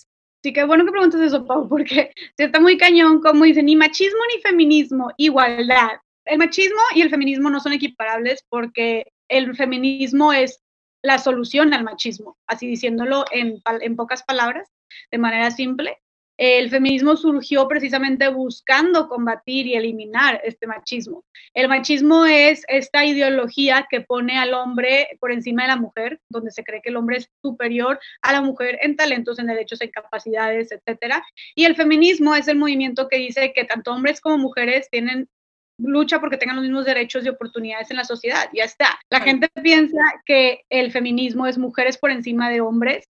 [0.41, 4.19] Sí, qué bueno que preguntas eso, Pau, porque está muy cañón, como dicen, ni machismo
[4.33, 5.99] ni feminismo, igualdad.
[6.25, 10.63] El machismo y el feminismo no son equiparables porque el feminismo es
[11.03, 14.67] la solución al machismo, así diciéndolo en, en pocas palabras,
[15.11, 15.95] de manera simple
[16.37, 21.23] el feminismo surgió precisamente buscando combatir y eliminar este machismo.
[21.53, 26.51] El machismo es esta ideología que pone al hombre por encima de la mujer, donde
[26.51, 29.89] se cree que el hombre es superior a la mujer en talentos, en derechos, en
[29.89, 31.23] capacidades, etcétera.
[31.55, 35.27] Y el feminismo es el movimiento que dice que tanto hombres como mujeres tienen
[35.79, 38.49] lucha porque tengan los mismos derechos y oportunidades en la sociedad.
[38.53, 38.99] Ya está.
[39.09, 43.05] La gente piensa que el feminismo es mujeres por encima de hombres,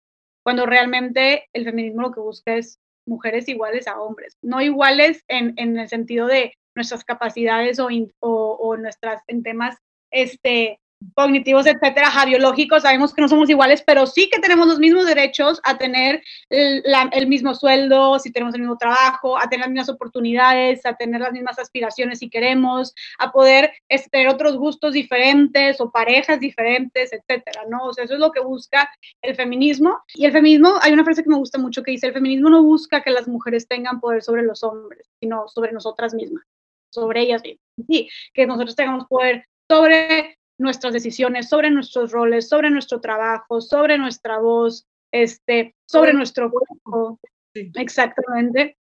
[0.44, 5.54] cuando realmente el feminismo lo que busca es mujeres iguales a hombres, no iguales en,
[5.56, 7.88] en el sentido de nuestras capacidades o,
[8.20, 9.76] o, nuestras en temas
[10.10, 10.80] este,
[11.14, 15.60] cognitivos, etcétera, biológicos, sabemos que no somos iguales, pero sí que tenemos los mismos derechos
[15.64, 20.84] a tener el, mismo sueldo, si tenemos el mismo trabajo, a tener las mismas oportunidades,
[20.86, 23.72] a tener las mismas aspiraciones si queremos, a poder
[24.10, 27.84] tener otros gustos diferentes o parejas diferentes, etcétera, ¿no?
[27.84, 28.88] O sea, eso es lo que busca
[29.22, 29.98] el feminismo.
[30.14, 32.62] Y el feminismo, hay una frase que me gusta mucho que dice, el feminismo no
[32.62, 36.44] busca que las mujeres tengan poder sobre los hombres, sino sobre nosotras mismas,
[36.90, 37.64] sobre ellas mismas.
[37.88, 43.98] Sí, que nosotros tengamos poder sobre nuestras decisiones, sobre nuestros roles, sobre nuestro trabajo, sobre
[43.98, 47.18] nuestra voz, este, sobre nuestro cuerpo.
[47.54, 48.76] Exactamente,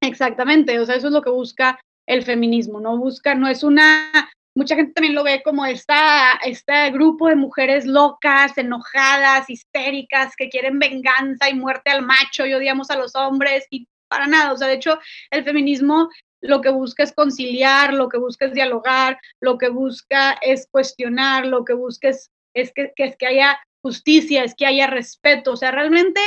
[0.00, 0.78] exactamente.
[0.78, 4.10] O sea, eso es lo que busca el feminismo, no busca, no es una,
[4.54, 10.48] mucha gente también lo ve como esta, este grupo de mujeres locas, enojadas, histéricas, que
[10.48, 14.52] quieren venganza y muerte al macho y odiamos a los hombres y para nada.
[14.52, 14.98] O sea, de hecho,
[15.30, 16.10] el feminismo
[16.44, 21.46] lo que busca es conciliar, lo que busca es dialogar, lo que busca es cuestionar,
[21.46, 22.30] lo que busca es,
[22.74, 26.20] que, que haya justicia, es que haya respeto, o sea, realmente,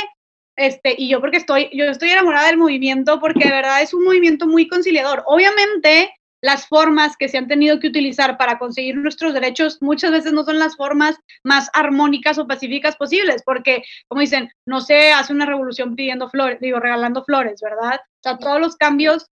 [0.56, 4.02] este, y yo porque estoy, yo estoy enamorada del movimiento porque de verdad es un
[4.02, 5.22] movimiento muy conciliador.
[5.26, 10.32] Obviamente, las formas que se han tenido que utilizar para conseguir nuestros derechos muchas veces
[10.32, 15.32] no son las formas más armónicas o pacíficas posibles, porque, como dicen, no se hace
[15.32, 18.00] una revolución pidiendo flores, digo, regalando flores, ¿verdad?
[18.00, 19.28] O sea, todos los cambios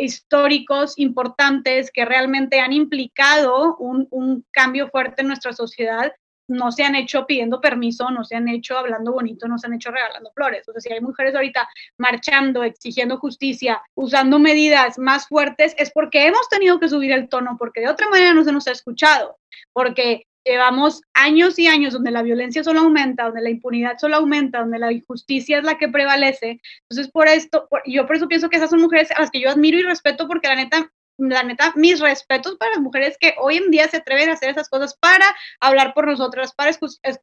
[0.00, 6.12] históricos importantes que realmente han implicado un, un, cambio fuerte en nuestra sociedad
[6.50, 9.74] no se han hecho pidiendo permiso, no se han hecho hablando bonito, no se han
[9.74, 10.68] hecho regalando flores.
[10.68, 16.48] O si hay mujeres ahorita marchando, exigiendo justicia, usando medidas más fuertes, es porque hemos
[16.48, 19.38] tenido que subir el tono, porque de otra manera no se nos ha escuchado,
[19.72, 24.60] porque llevamos años y años donde la violencia solo aumenta, donde la impunidad solo aumenta,
[24.60, 26.60] donde la injusticia es la que prevalece.
[26.82, 29.50] Entonces, por esto, yo por eso pienso que esas son mujeres a las que yo
[29.50, 33.56] admiro y respeto porque la neta, la neta, mis respetos para las mujeres que hoy
[33.56, 35.24] en día se atreven a hacer esas cosas para
[35.60, 36.72] hablar por nosotras, para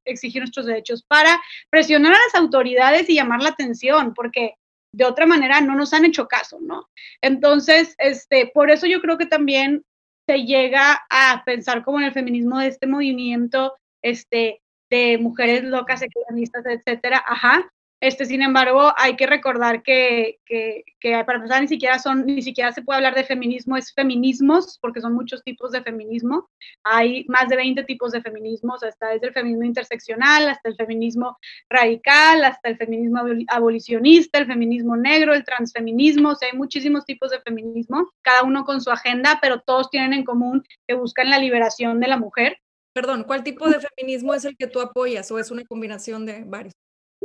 [0.05, 4.55] exigir nuestros derechos, para presionar a las autoridades y llamar la atención, porque
[4.91, 6.89] de otra manera no nos han hecho caso, ¿no?
[7.21, 9.83] Entonces, este, por eso yo creo que también
[10.27, 16.01] se llega a pensar como en el feminismo de este movimiento este, de mujeres locas,
[16.01, 20.37] ecologistas, etcétera, ajá, Este, sin embargo, hay que recordar que,
[21.01, 25.01] para empezar ni siquiera son, ni siquiera se puede hablar de feminismo, es feminismos, porque
[25.01, 26.47] son muchos tipos de feminismo.
[26.83, 31.39] Hay más de 20 tipos de feminismos, hasta desde el feminismo interseccional, hasta el feminismo
[31.71, 38.11] radical, hasta el feminismo abolicionista, el feminismo negro, el transfeminismo, hay muchísimos tipos de feminismo,
[38.21, 42.07] cada uno con su agenda, pero todos tienen en común que buscan la liberación de
[42.07, 42.59] la mujer.
[42.93, 46.43] Perdón, ¿cuál tipo de feminismo es el que tú apoyas o es una combinación de
[46.45, 46.73] varios?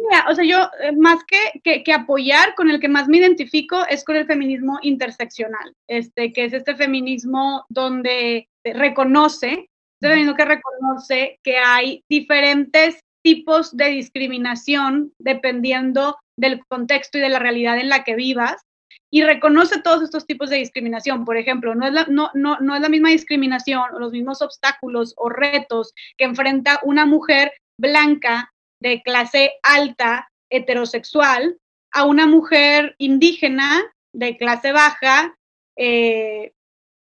[0.09, 3.87] Mira, o sea, yo eh, más que, que, apoyar, con el que más me identifico
[3.89, 9.69] es con el feminismo interseccional, este, que es este feminismo donde reconoce,
[10.01, 17.29] este feminismo que reconoce que hay diferentes tipos de discriminación dependiendo del contexto y de
[17.29, 18.61] la realidad en la que vivas
[19.09, 21.25] y reconoce todos estos tipos de discriminación.
[21.25, 24.43] Por ejemplo, no es la, no, no, no es la misma discriminación o los mismos
[24.43, 31.57] obstáculos o retos que enfrenta una mujer blanca de clase alta heterosexual
[31.93, 33.81] a una mujer indígena
[34.13, 35.35] de clase baja
[35.77, 36.53] eh,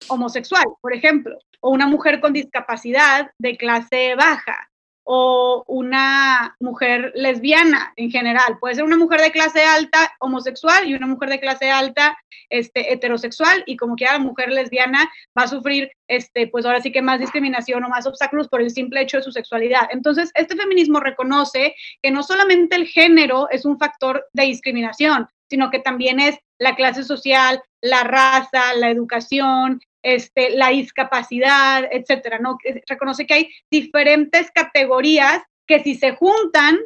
[0.09, 4.70] homosexual, por ejemplo, o una mujer con discapacidad de clase baja
[5.13, 8.59] o una mujer lesbiana en general.
[8.61, 12.17] Puede ser una mujer de clase alta homosexual y una mujer de clase alta
[12.49, 16.93] este, heterosexual y como quiera la mujer lesbiana va a sufrir, este, pues ahora sí
[16.93, 19.89] que más discriminación o más obstáculos por el simple hecho de su sexualidad.
[19.91, 25.73] Entonces, este feminismo reconoce que no solamente el género es un factor de discriminación, sino
[25.73, 32.59] que también es la clase social, la raza, la educación, este, la discapacidad, etcétera, ¿no?
[32.87, 36.79] Reconoce que hay diferentes categorías que si se juntan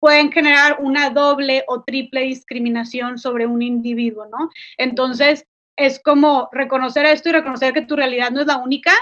[0.00, 4.48] pueden generar una doble o triple discriminación sobre un individuo, ¿no?
[4.78, 5.44] Entonces,
[5.76, 8.92] es como reconocer esto y reconocer que tu realidad no es la única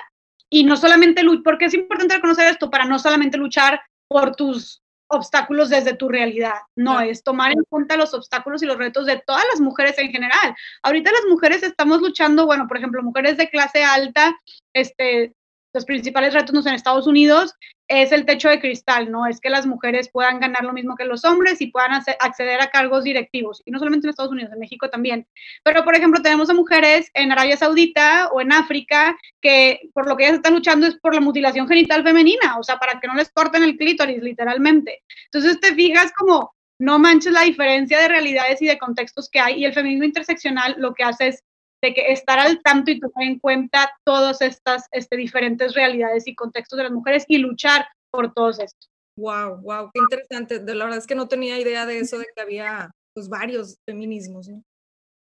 [0.50, 5.70] y no solamente, porque es importante reconocer esto para no solamente luchar por tus obstáculos
[5.70, 9.44] desde tu realidad, no, es tomar en cuenta los obstáculos y los retos de todas
[9.50, 10.54] las mujeres en general.
[10.82, 14.38] Ahorita las mujeres estamos luchando, bueno, por ejemplo, mujeres de clase alta,
[14.74, 15.34] este,
[15.72, 17.54] los principales retos en Estados Unidos
[17.88, 19.26] es el techo de cristal, ¿no?
[19.26, 22.68] Es que las mujeres puedan ganar lo mismo que los hombres y puedan acceder a
[22.68, 23.62] cargos directivos.
[23.64, 25.26] Y no solamente en Estados Unidos, en México también.
[25.64, 30.16] Pero, por ejemplo, tenemos a mujeres en Arabia Saudita o en África que por lo
[30.16, 33.14] que ellas están luchando es por la mutilación genital femenina, o sea, para que no
[33.14, 35.02] les corten el clítoris, literalmente.
[35.32, 39.54] Entonces te fijas como no manches la diferencia de realidades y de contextos que hay.
[39.60, 41.44] Y el feminismo interseccional lo que hace es
[41.82, 46.34] de que estar al tanto y tomar en cuenta todas estas este, diferentes realidades y
[46.34, 48.90] contextos de las mujeres y luchar por todos estos.
[49.16, 50.58] Wow, wow, qué interesante.
[50.60, 53.76] De la verdad es que no tenía idea de eso, de que había pues varios
[53.84, 54.48] feminismos.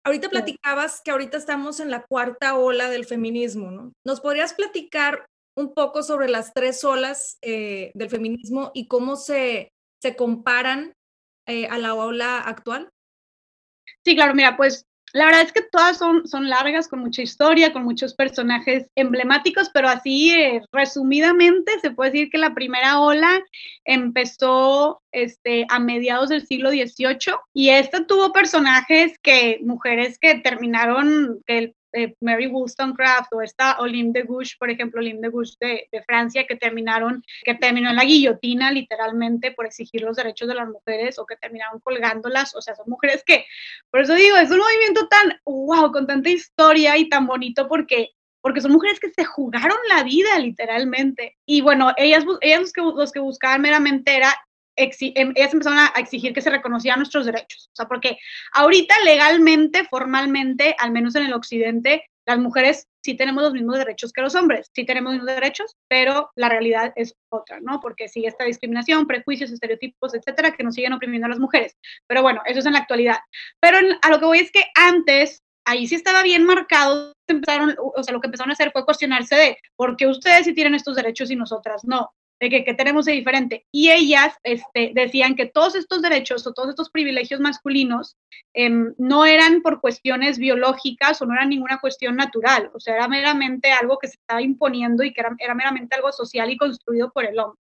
[0.04, 3.92] Ahorita platicabas que ahorita estamos en la cuarta ola del feminismo, ¿no?
[4.04, 9.72] ¿Nos podrías platicar un poco sobre las tres olas eh, del feminismo y cómo se,
[10.02, 10.92] se comparan
[11.46, 12.90] eh, a la ola actual?
[14.04, 17.72] Sí, claro, mira, pues la verdad es que todas son, son largas, con mucha historia,
[17.72, 23.40] con muchos personajes emblemáticos, pero así eh, resumidamente se puede decir que la primera ola
[23.84, 31.40] empezó este, a mediados del siglo XVIII y esta tuvo personajes que, mujeres que terminaron,
[31.46, 35.88] que eh, Mary Wollstonecraft o esta Olympe de Gouges, por ejemplo, Olympe de Gouges de,
[36.06, 40.68] Francia, que terminaron, que terminó en la guillotina literalmente por exigir los derechos de las
[40.68, 43.46] mujeres o que terminaron colgándolas, o sea, son mujeres que,
[43.90, 48.10] por eso digo, es un movimiento tan, wow, con tanta historia y tan bonito porque
[48.46, 51.36] porque son mujeres que se jugaron la vida literalmente.
[51.44, 54.32] Y bueno, ellas, ellas los, que, los que buscaban meramente era
[54.76, 57.68] ellas empezaron a exigir que se reconocieran nuestros derechos.
[57.72, 58.18] O sea, porque
[58.52, 64.12] ahorita legalmente, formalmente, al menos en el occidente, las mujeres sí tenemos los mismos derechos
[64.12, 67.80] que los hombres, sí tenemos los mismos derechos, pero la realidad es otra, ¿no?
[67.80, 71.76] Porque sigue esta discriminación, prejuicios, estereotipos, etcétera, que nos siguen oprimiendo a las mujeres.
[72.08, 73.18] Pero bueno, eso es en la actualidad.
[73.60, 78.02] Pero a lo que voy es que antes, ahí sí estaba bien marcado, empezaron, o
[78.02, 80.96] sea, lo que empezaron a hacer fue cuestionarse de por qué ustedes sí tienen estos
[80.96, 83.66] derechos y nosotras no de que, tenemos de diferente.
[83.72, 88.16] Y ellas este, decían que todos estos derechos o todos estos privilegios masculinos
[88.54, 93.08] em, no eran por cuestiones biológicas o no eran ninguna cuestión natural, o sea, era
[93.08, 97.10] meramente algo que se estaba imponiendo y que era, era meramente algo social y construido
[97.10, 97.60] por el hombre.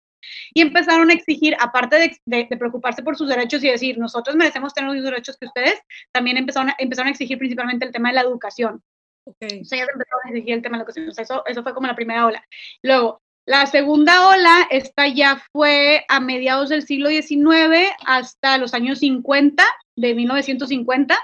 [0.54, 4.72] Y empezaron a exigir, aparte de, de, preocuparse por sus derechos y decir, nosotros merecemos
[4.72, 5.80] tener los mismos derechos que ustedes,
[6.12, 8.82] también empezaron a, empezaron a exigir principalmente el tema de la educación.
[9.26, 9.62] Okay.
[9.62, 11.08] O sea, ya empezaron a exigir el tema de la educación.
[11.08, 12.44] O sea, eso, eso fue como la primera ola.
[12.82, 19.00] Luego, la segunda ola, esta ya fue a mediados del siglo XIX hasta los años
[19.00, 19.62] 50,
[19.96, 21.18] de 1950.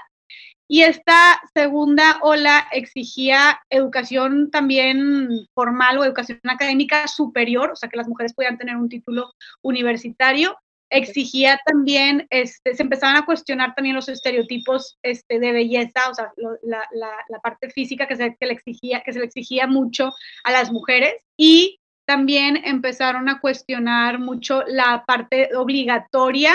[0.67, 7.97] Y esta segunda ola exigía educación también formal o educación académica superior, o sea, que
[7.97, 10.55] las mujeres podían tener un título universitario.
[10.93, 16.31] exigía también, este, se empezaban a cuestionar también los estereotipos este, de belleza, o sea,
[16.37, 21.15] la, parte física que se, le exigía, que se le exigía mucho a las mujeres
[21.37, 26.53] y también empezaron a cuestionar mucho la parte obligatoria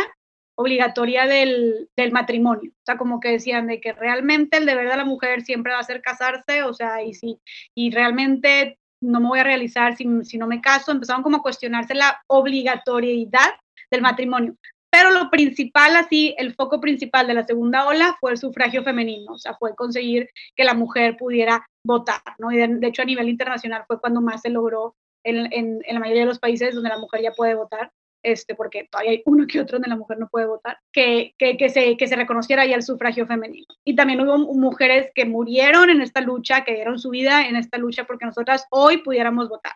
[0.59, 2.71] obligatoria del, del, matrimonio.
[2.71, 5.81] O sea, como que decían de que realmente el deber de la mujer siempre va
[5.81, 7.39] a ser casarse, o sea, y si,
[7.75, 11.43] y realmente no me voy a realizar si, si no me caso, empezaron como a
[11.43, 13.51] cuestionarse la obligatoriedad
[13.91, 14.57] del matrimonio.
[14.91, 19.35] Pero lo principal, así, el foco principal de la segunda ola fue el sufragio femenino,
[19.35, 22.51] o sea, fue conseguir que la mujer pudiera votar, ¿no?
[22.51, 24.97] Y de, hecho a nivel internacional fue cuando más se logró
[25.27, 27.91] en, en, en, la mayoría de los países donde la mujer ya puede votar,
[28.23, 31.57] este, porque todavía hay uno que otro donde la mujer no puede votar, que, que,
[31.57, 33.67] que, se, que se reconociera ya el sufragio femenino.
[33.85, 37.79] Y también hubo mujeres que murieron en esta lucha, que dieron su vida en esta
[37.79, 39.75] lucha porque nosotras hoy pudiéramos votar.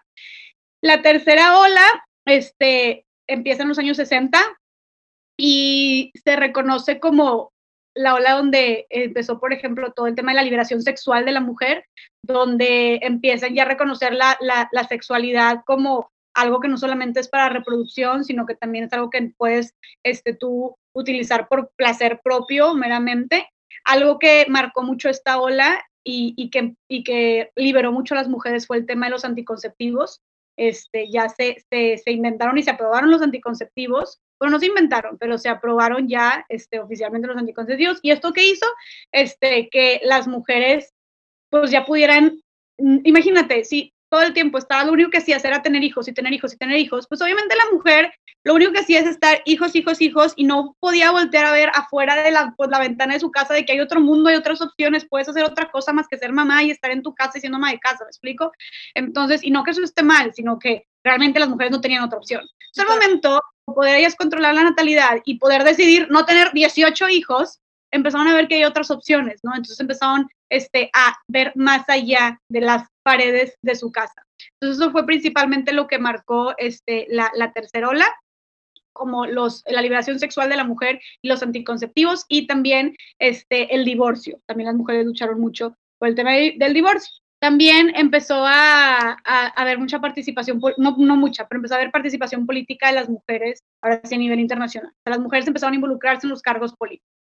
[0.83, 4.39] La tercera ola este, empieza en los años 60
[5.37, 7.53] y se reconoce como
[7.95, 11.41] la ola donde empezó, por ejemplo, todo el tema de la liberación sexual de la
[11.41, 11.85] mujer,
[12.23, 17.49] donde empiezan ya a reconocer la, la, sexualidad como algo que no solamente es para
[17.49, 19.75] reproducción, sino que también es algo que puedes
[20.05, 23.49] este, tú utilizar por placer propio meramente.
[23.85, 28.29] Algo que marcó mucho esta ola y, y, que, y que liberó mucho a las
[28.29, 30.21] mujeres fue el tema de los anticonceptivos.
[30.57, 34.21] Este, ya se, se, se, inventaron y se aprobaron los anticonceptivos.
[34.41, 37.99] Bueno, no se inventaron, pero se aprobaron ya este, oficialmente los anticonceptivos.
[38.03, 38.67] ¿Y esto qué hizo?
[39.13, 40.95] Este, que las mujeres
[41.51, 42.41] pues ya pudieran,
[42.79, 46.13] mm, imagínate, si todo el tiempo estaba, lo único que hacía era tener hijos y
[46.13, 49.43] tener hijos y tener hijos, pues obviamente la mujer lo único que hacía es estar
[49.45, 53.15] hijos, hijos, hijos y no podía voltear a ver afuera de la, pues, la ventana
[53.15, 55.93] de su casa de que hay otro mundo, hay otras opciones, puedes hacer otra cosa
[55.93, 58.09] más que ser mamá y estar en tu casa y siendo mamá de casa, ¿me
[58.09, 58.53] explico?
[58.95, 62.19] Entonces, y no que eso esté mal, sino que realmente las mujeres no tenían otra
[62.19, 62.43] opción.
[62.77, 63.43] En el momento,
[63.75, 67.61] poder ellas controlar la natalidad y poder decidir no tener 18 hijos,
[67.93, 69.51] empezaron a ver que hay otras opciones, ¿no?
[69.51, 74.25] Entonces empezaron este, a ver más allá de las paredes de su casa.
[74.55, 78.07] Entonces eso fue principalmente lo que marcó este, la, la tercera ola
[78.93, 83.85] como los, la liberación sexual de la mujer y los anticonceptivos y también este, el
[83.85, 84.41] divorcio.
[84.47, 87.11] También las mujeres lucharon mucho por el tema del divorcio.
[87.41, 92.47] También empezó a, a, haber mucha participación, no, no, mucha, pero empezó a haber participación
[92.47, 94.93] política de las mujeres, ahora sí a nivel internacional.
[95.05, 97.21] las mujeres empezaron a involucrarse en los cargos políticos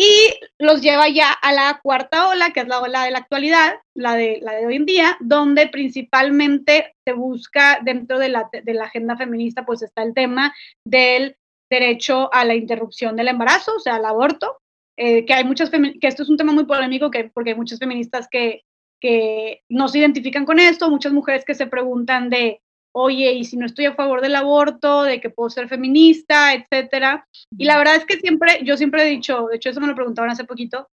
[0.00, 3.74] y los lleva ya a la cuarta ola, que es la ola de la actualidad,
[3.94, 8.74] la de, la de hoy en día, donde principalmente se busca dentro de la, de
[8.74, 11.36] la agenda feminista, pues está el tema del
[11.68, 14.58] derecho a la interrupción del embarazo, o sea, al aborto,
[14.96, 17.80] eh, que hay muchas, que esto es un tema muy polémico, que, porque hay muchas
[17.80, 18.62] feministas que,
[19.00, 22.60] que no se identifican con esto, muchas mujeres que se preguntan de,
[22.92, 27.26] oye, y si no estoy a favor del aborto, de que puedo ser feminista, etcétera.
[27.56, 29.94] Y la verdad es que siempre, yo siempre he dicho, de hecho eso me lo
[29.94, 30.88] preguntaban hace poquito,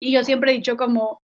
[0.00, 1.20] y yo siempre he dicho como,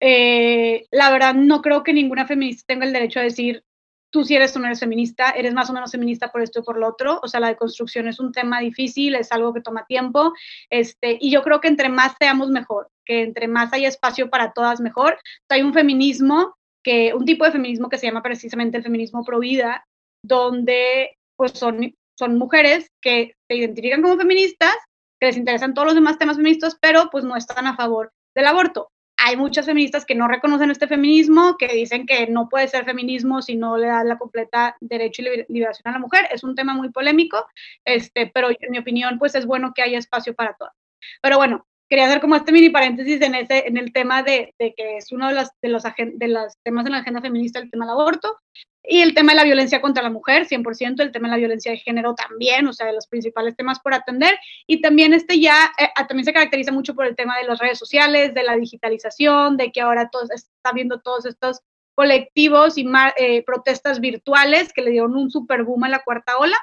[0.00, 3.64] eh, la verdad no creo que ninguna feminista tenga el derecho a decir,
[4.10, 6.62] tú si eres o no eres feminista, eres más o menos feminista por esto y
[6.62, 9.86] por lo otro, o sea, la deconstrucción es un tema difícil, es algo que toma
[9.86, 10.32] tiempo,
[10.70, 14.52] este, y yo creo que entre más seamos mejor, que entre más haya espacio para
[14.52, 15.18] todas mejor.
[15.48, 19.40] hay un feminismo que un tipo de feminismo que se llama precisamente el feminismo pro
[19.40, 19.86] vida,
[20.22, 24.76] donde pues son, son mujeres que se identifican como feministas,
[25.18, 28.46] que les interesan todos los demás temas feministas, pero pues no están a favor del
[28.46, 28.90] aborto.
[29.16, 33.40] Hay muchas feministas que no reconocen este feminismo, que dicen que no puede ser feminismo
[33.42, 36.28] si no le da la completa derecho y liberación a la mujer.
[36.32, 37.46] Es un tema muy polémico,
[37.84, 40.74] este, pero en mi opinión, pues es bueno que haya espacio para todas.
[41.22, 44.74] Pero bueno, quería hacer como este mini paréntesis en, ese, en el tema de, de
[44.74, 47.70] que es uno de los, de, los, de los temas en la agenda feminista, el
[47.70, 48.38] tema del aborto,
[48.86, 51.72] y el tema de la violencia contra la mujer, 100%, el tema de la violencia
[51.72, 54.36] de género también, o sea, de los principales temas por atender.
[54.66, 57.78] Y también este ya, eh, también se caracteriza mucho por el tema de las redes
[57.78, 61.60] sociales, de la digitalización, de que ahora todos, está viendo todos estos
[61.94, 66.58] colectivos y eh, protestas virtuales que le dieron un super boom a la cuarta ola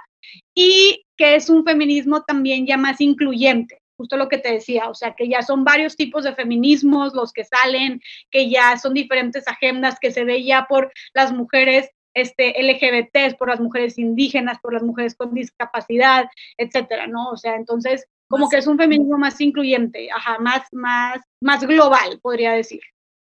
[0.53, 4.95] y que es un feminismo también ya más incluyente justo lo que te decía, o
[4.95, 9.47] sea, que ya son varios tipos de feminismos los que salen, que ya son diferentes
[9.47, 14.73] agendas que se ve ya por las mujeres este, LGBTs, por las mujeres indígenas, por
[14.73, 16.25] las mujeres con discapacidad,
[16.57, 17.29] etcétera, ¿no?
[17.29, 22.19] O sea, entonces, como que es un feminismo más incluyente, ajá, más, más, más global,
[22.23, 22.81] podría decir.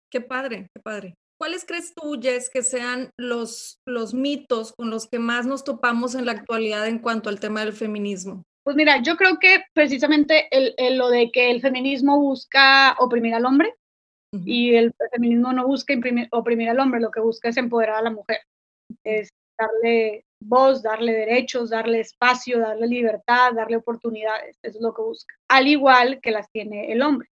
[0.09, 1.15] Qué padre, qué padre.
[1.37, 6.15] ¿Cuáles crees tú, Jess, que sean los, los mitos con los que más nos topamos
[6.15, 8.45] en la actualidad en cuanto al tema del feminismo?
[8.63, 13.45] Pues mira, yo creo que precisamente el, lo de que el feminismo busca oprimir al
[13.45, 13.73] hombre
[14.45, 15.93] y el feminismo no busca
[16.31, 18.39] oprimir al hombre, lo que busca es empoderar a la mujer,
[19.03, 24.57] es darle voz, darle derechos, darle espacio, darle libertad, darle oportunidades.
[24.61, 25.35] Eso es lo que busca.
[25.49, 27.29] Al igual que las tiene el hombre.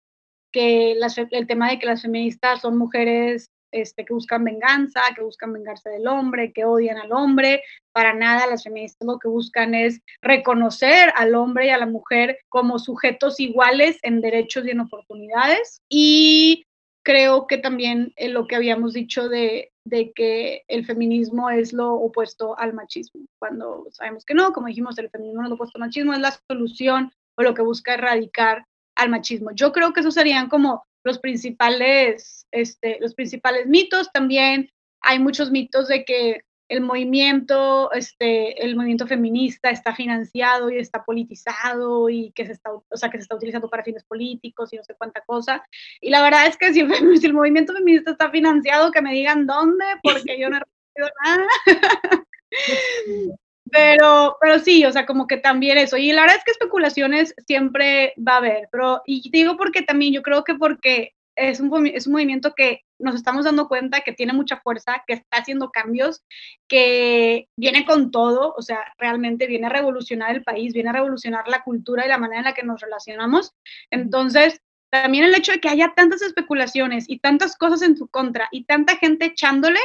[0.51, 5.53] Que el tema de que las feministas son mujeres este, que buscan venganza, que buscan
[5.53, 7.61] vengarse del hombre, que odian al hombre.
[7.91, 12.39] Para nada, las feministas lo que buscan es reconocer al hombre y a la mujer
[12.49, 15.81] como sujetos iguales en derechos y en oportunidades.
[15.89, 16.65] Y
[17.03, 21.93] creo que también en lo que habíamos dicho de, de, que el feminismo es lo
[21.93, 25.77] opuesto al machismo, cuando sabemos que no, como dijimos, el feminismo no es lo opuesto
[25.77, 28.65] al machismo, es la solución o lo que busca erradicar
[28.95, 29.51] al machismo.
[29.51, 34.11] Yo creo que esos serían como los principales, este, los principales mitos.
[34.11, 34.69] También
[35.01, 41.03] hay muchos mitos de que el movimiento, este, el movimiento feminista está financiado y está
[41.03, 44.77] politizado y que se está, o sea, que se está utilizando para fines políticos y
[44.77, 45.65] no sé cuánta cosa.
[45.99, 46.85] Y la verdad es que si,
[47.19, 51.09] si el movimiento feminista está financiado, que me digan dónde, porque yo no he recibido
[51.25, 51.47] nada.
[53.71, 55.97] Pero, pero sí, o sea, como que también eso.
[55.97, 60.13] Y la verdad es que especulaciones siempre va a haber, pero, y digo porque también
[60.13, 64.11] yo creo que porque es un, es un movimiento que nos estamos dando cuenta que
[64.11, 66.23] tiene mucha fuerza, que está haciendo cambios,
[66.67, 71.47] que viene con todo, o sea, realmente viene a revolucionar el país, viene a revolucionar
[71.47, 73.53] la cultura y la manera en la que nos relacionamos.
[73.89, 78.49] Entonces, también el hecho de que haya tantas especulaciones y tantas cosas en su contra
[78.51, 79.79] y tanta gente echándole,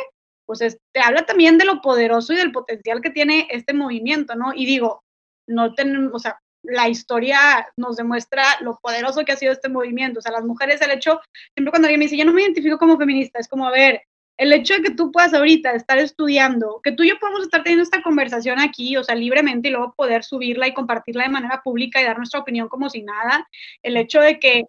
[0.46, 0.60] pues
[0.92, 4.52] te habla también de lo poderoso y del potencial que tiene este movimiento, ¿no?
[4.54, 5.02] Y digo,
[5.48, 10.18] no tenemos, o sea, la historia nos demuestra lo poderoso que ha sido este movimiento.
[10.18, 11.20] O sea, las mujeres, el hecho,
[11.54, 14.02] siempre cuando alguien me dice, yo no me identifico como feminista, es como, a ver,
[14.36, 17.62] el hecho de que tú puedas ahorita estar estudiando, que tú y yo podemos estar
[17.62, 21.62] teniendo esta conversación aquí, o sea, libremente y luego poder subirla y compartirla de manera
[21.62, 23.48] pública y dar nuestra opinión como si nada,
[23.82, 24.64] el hecho de que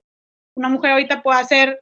[0.55, 1.82] una mujer ahorita pueda ser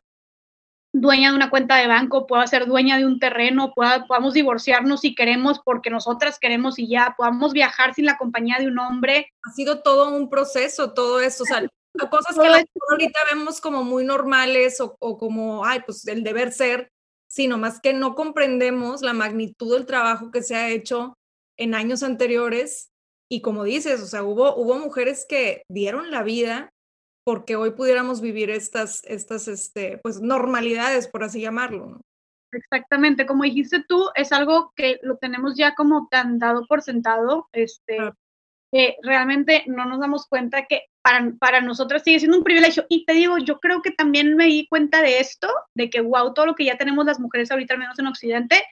[0.94, 5.02] dueña de una cuenta de banco, pueda ser dueña de un terreno, pueda, podamos divorciarnos
[5.02, 9.32] si queremos porque nosotras queremos y ya, podamos viajar sin la compañía de un hombre.
[9.44, 11.68] Ha sido todo un proceso, todo eso, o sea,
[12.10, 16.90] cosas que ahorita vemos como muy normales o, o, como, ay, pues el deber ser,
[17.28, 21.16] sino más que no comprendemos la magnitud del trabajo que se ha hecho
[21.58, 22.92] en años anteriores
[23.30, 26.70] y como dices, o sea, hubo, hubo mujeres que dieron la vida
[27.24, 32.02] porque hoy pudiéramos vivir estas, estas este, pues, normalidades, por así llamarlo.
[32.52, 37.48] Exactamente, como dijiste tú, es algo que lo tenemos ya como tan dado por sentado,
[37.52, 37.98] este,
[38.72, 42.86] que realmente no nos damos cuenta que para, para nosotras sigue siendo un privilegio.
[42.90, 46.34] Y te digo, yo creo que también me di cuenta de esto, de que, wow,
[46.34, 48.64] todo lo que ya tenemos las mujeres ahorita, al menos en Occidente,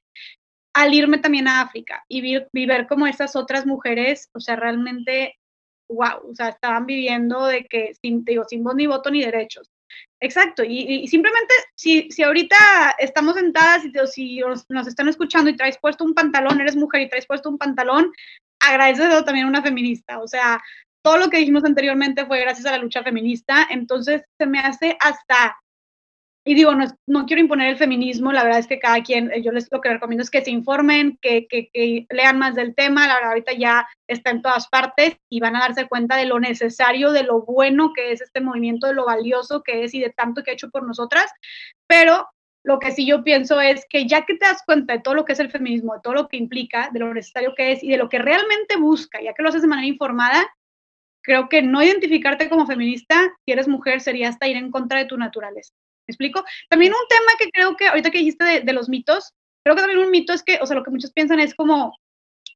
[0.73, 5.35] al irme también a África y, y ver cómo esas otras mujeres, o sea, realmente
[5.91, 9.69] wow, o sea, estaban viviendo de que sin, digo, sin voz ni voto ni derechos.
[10.19, 12.55] Exacto, y, simplemente si, si ahorita
[12.99, 14.39] estamos sentadas y si
[14.69, 18.11] nos, están escuchando y traes puesto un pantalón, eres mujer y traes puesto un pantalón,
[18.59, 20.19] agradeces también a una feminista.
[20.19, 20.61] O sea,
[21.03, 24.95] todo lo que dijimos anteriormente fue gracias a la lucha feminista, entonces se me hace
[24.99, 25.57] hasta
[26.43, 29.43] y digo, no, no, quiero imponer el feminismo, la verdad es que cada quien, eh,
[29.43, 32.73] yo les lo que recomiendo es que se informen, que, que, que, lean más del
[32.73, 36.25] tema, la verdad ahorita ya está en todas partes y van a darse cuenta de
[36.25, 39.99] lo necesario, de lo bueno que es este movimiento, de lo valioso que es y
[39.99, 41.31] de tanto que ha hecho por nosotras,
[41.87, 42.27] pero
[42.63, 45.25] lo que sí yo pienso es que ya que te das cuenta de todo lo
[45.25, 47.89] que es el feminismo, de todo lo que implica, de lo necesario que es y
[47.89, 50.47] de lo que realmente busca, ya que lo haces de manera informada,
[51.23, 55.05] creo que no identificarte como feminista, si eres mujer, sería hasta ir en contra de
[55.05, 55.71] tu naturaleza
[56.07, 56.43] explico?
[56.69, 59.33] También un tema que creo que ahorita que dijiste de, los mitos,
[59.63, 61.95] creo que también un mito es que, o sea, lo que muchos piensan es como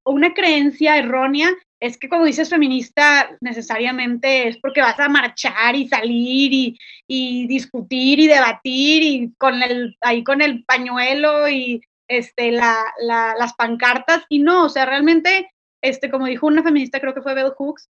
[0.06, 5.88] una creencia errónea es que cuando dices feminista necesariamente es porque vas a marchar y
[5.88, 6.78] salir y,
[7.08, 13.36] y, discutir y debatir y con el ahí con el pañuelo y este la, la,
[13.38, 17.34] las pancartas y no, o sea, realmente este como dijo una feminista creo que fue
[17.34, 17.90] Bell Hooks,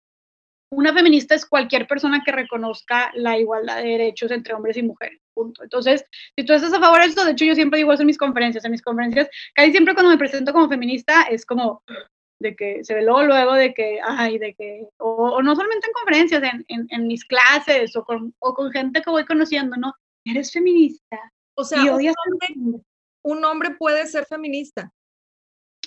[0.72, 5.20] una feminista es cualquier persona que reconozca la igualdad de derechos entre hombres y mujeres.
[5.34, 5.64] Punto.
[5.64, 6.06] Entonces,
[6.38, 8.18] si tú estás a favor de esto, de hecho yo siempre digo eso en mis
[8.18, 11.84] conferencias, en mis conferencias, casi siempre cuando me presento como feminista es como
[12.40, 15.94] de que se ve luego, luego de que, ay, de que, o, no solamente en
[15.94, 19.94] conferencias, en, en, mis clases o con, o con, gente que voy conociendo, ¿no?
[20.26, 21.18] Eres feminista.
[21.56, 22.84] O sea, un hombre,
[23.24, 24.90] un hombre puede ser feminista.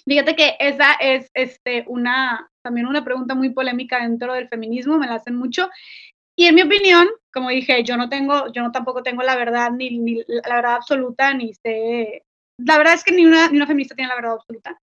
[0.05, 5.07] Fíjate que esa es este, una, también una pregunta muy polémica dentro del feminismo, me
[5.07, 5.69] la hacen mucho.
[6.37, 9.71] Y en mi opinión, como dije, yo no tengo, yo no tampoco tengo la verdad,
[9.71, 12.25] ni, la verdad absoluta, ni sé,
[12.59, 14.79] la verdad es que ni una, ni una feminista tiene la verdad absoluta.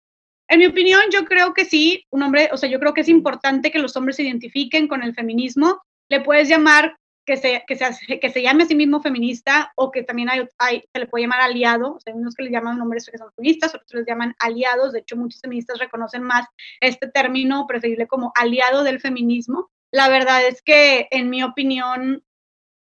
[0.50, 3.10] En mi opinión, yo creo que sí, un hombre, o sea, yo creo que es
[3.10, 5.82] importante que los hombres se identifiquen con el feminismo.
[6.10, 6.98] Le puedes llamar
[7.28, 10.48] que se, que, se, que se llame a sí mismo feminista o que también hay,
[10.58, 13.18] hay, se le puede llamar aliado, o sea, hay unos que le llaman hombres que
[13.18, 16.48] son feministas, otros les llaman aliados, de hecho muchos feministas reconocen más
[16.80, 19.70] este término preferible como aliado del feminismo.
[19.92, 22.24] La verdad es que en mi opinión,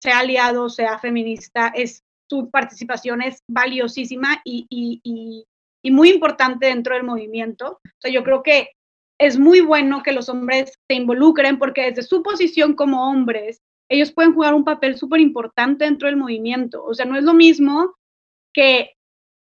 [0.01, 5.45] sea aliado, sea feminista, es su participación es valiosísima y, y, y,
[5.83, 7.81] y muy importante dentro del movimiento.
[7.85, 8.71] O sea, yo creo que
[9.19, 14.13] es muy bueno que los hombres se involucren porque desde su posición como hombres, ellos
[14.13, 16.85] pueden jugar un papel súper importante dentro del movimiento.
[16.85, 17.95] O sea, no es lo mismo
[18.53, 18.93] que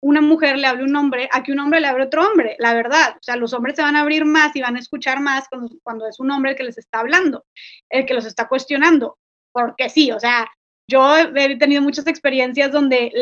[0.03, 2.27] una mujer le hable a un hombre a que un hombre le hable a otro
[2.27, 3.17] hombre, la verdad.
[3.17, 5.49] O sea, los hombres se van a abrir más y van a escuchar más
[5.83, 7.45] cuando, es un hombre el que les está hablando,
[7.89, 9.19] el que los está cuestionando.
[9.53, 10.51] Porque sí, o sea,
[10.89, 13.13] yo he tenido muchas experiencias donde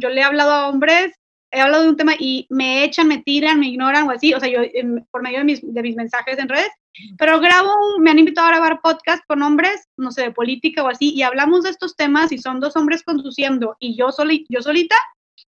[0.00, 1.12] yo le he hablado a hombres
[1.54, 4.40] he hablado de un tema y me echan, me tiran, me ignoran o así, o
[4.40, 4.60] sea, yo
[5.10, 6.70] por medio de mis, de mis mensajes en redes,
[7.16, 10.88] pero grabo, me han invitado a grabar podcast con hombres, no sé, de política o
[10.88, 14.62] así, y hablamos de estos temas y son dos hombres conduciendo y yo, soli, yo
[14.62, 14.96] solita,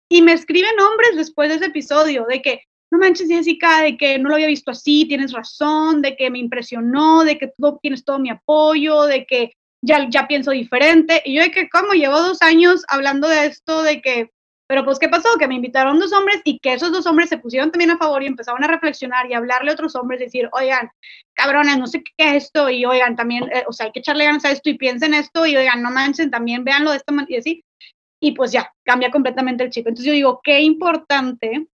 [0.10, 4.18] y me escriben hombres después de ese episodio, de que, no manches, Jessica, de que
[4.18, 8.04] no lo había visto así, tienes razón, de que me impresionó, de que tú tienes
[8.04, 11.22] todo mi apoyo, de que ya, ya pienso diferente.
[11.24, 11.94] Y yo de que, ¿cómo?
[11.94, 14.32] Llevo dos años hablando de esto, de que
[14.72, 15.28] pero pues, ¿qué pasó?
[15.38, 18.24] Que me invitaron dos hombres y que esos dos hombres se pusieron también a favor
[18.24, 20.90] y empezaron a reflexionar y hablarle a otros hombres, decir, oigan,
[21.34, 24.24] cabrones, no sé qué es esto, y oigan, también, eh, o sea, hay que echarle
[24.24, 27.34] ganas a esto y piensen esto, y oigan, no manchen, también véanlo de esta manera,
[27.36, 27.66] y así.
[28.22, 29.88] Y pues ya, cambia completamente el chip.
[29.88, 31.68] Entonces yo digo, qué importante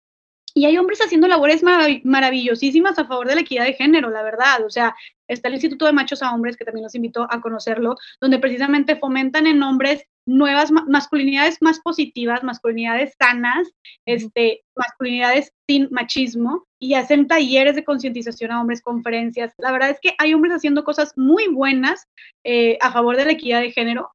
[0.56, 4.64] y hay hombres haciendo labores maravillosísimas a favor de la equidad de género, la verdad.
[4.64, 4.94] O sea,
[5.26, 8.94] está el Instituto de Machos a Hombres, que también los invito a conocerlo, donde precisamente
[8.94, 13.68] fomentan en hombres nuevas masculinidades más positivas, masculinidades sanas,
[14.06, 19.52] este, masculinidades sin machismo, y hacen talleres de concientización a hombres, conferencias.
[19.58, 22.06] La verdad es que hay hombres haciendo cosas muy buenas
[22.44, 24.10] eh, a favor de la equidad de género,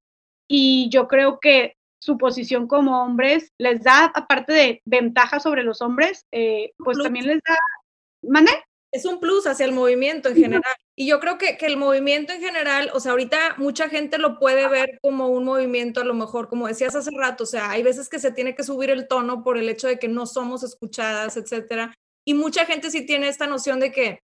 [0.48, 5.82] y yo creo que su posición como hombres les da, aparte de ventaja sobre los
[5.82, 7.58] hombres, eh, pues también les da,
[8.24, 8.52] ¿mande?
[8.92, 10.76] Es un plus hacia el movimiento en general.
[11.00, 14.38] Y yo creo que, que, el movimiento en general, o sea, ahorita mucha gente lo
[14.38, 17.84] puede ver como un movimiento, a lo mejor, como decías hace rato, o sea, hay
[17.84, 20.62] veces que se tiene que subir el tono por el hecho de que no somos
[20.62, 21.94] escuchadas, etcétera.
[22.26, 24.20] Y mucha gente sí tiene esta noción de que,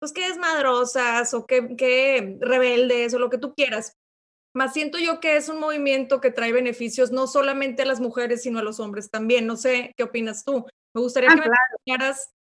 [0.00, 3.92] pues, que desmadrosas o que, que rebeldes o lo que tú quieras.
[4.52, 8.42] Más siento yo que es un movimiento que trae beneficios no solamente a las mujeres,
[8.42, 9.46] sino a los hombres también.
[9.46, 10.66] No sé qué opinas tú.
[10.92, 11.96] Me gustaría ah, que me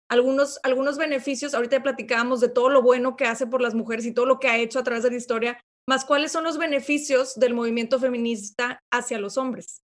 [0.09, 1.53] algunos, algunos beneficios.
[1.53, 4.47] Ahorita platicábamos de todo lo bueno que hace por las mujeres y todo lo que
[4.47, 5.59] ha hecho a través de la historia.
[5.87, 9.81] Más cuáles son los beneficios del movimiento feminista hacia los hombres.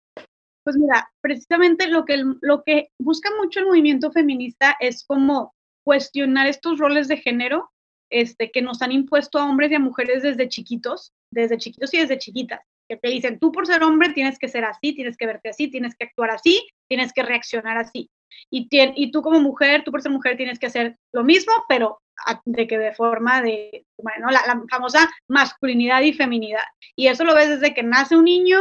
[0.64, 5.54] Pues mira, precisamente lo que, lo que busca mucho el movimiento feminista es como
[5.84, 7.70] cuestionar estos roles de género
[8.10, 11.98] este, que nos han impuesto a hombres y a mujeres desde chiquitos, desde chiquitos y
[12.00, 15.26] desde chiquitas, que te dicen, tú por ser hombre tienes que ser así, tienes que
[15.26, 18.10] verte así, tienes que actuar así, tienes que reaccionar así.
[18.50, 22.00] Y, y tú como mujer, tú por ser mujer tienes que hacer lo mismo, pero
[22.44, 26.64] de que de forma de, bueno, la, la famosa masculinidad y feminidad.
[26.96, 28.60] Y eso lo ves desde que nace un niño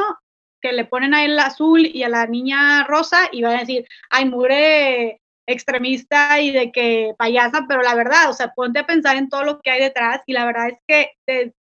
[0.61, 3.87] que le ponen a él azul y a la niña rosa y van a decir,
[4.09, 9.15] ay, mure extremista y de que payasa, pero la verdad, o sea, ponte a pensar
[9.15, 11.11] en todo lo que hay detrás y la verdad es que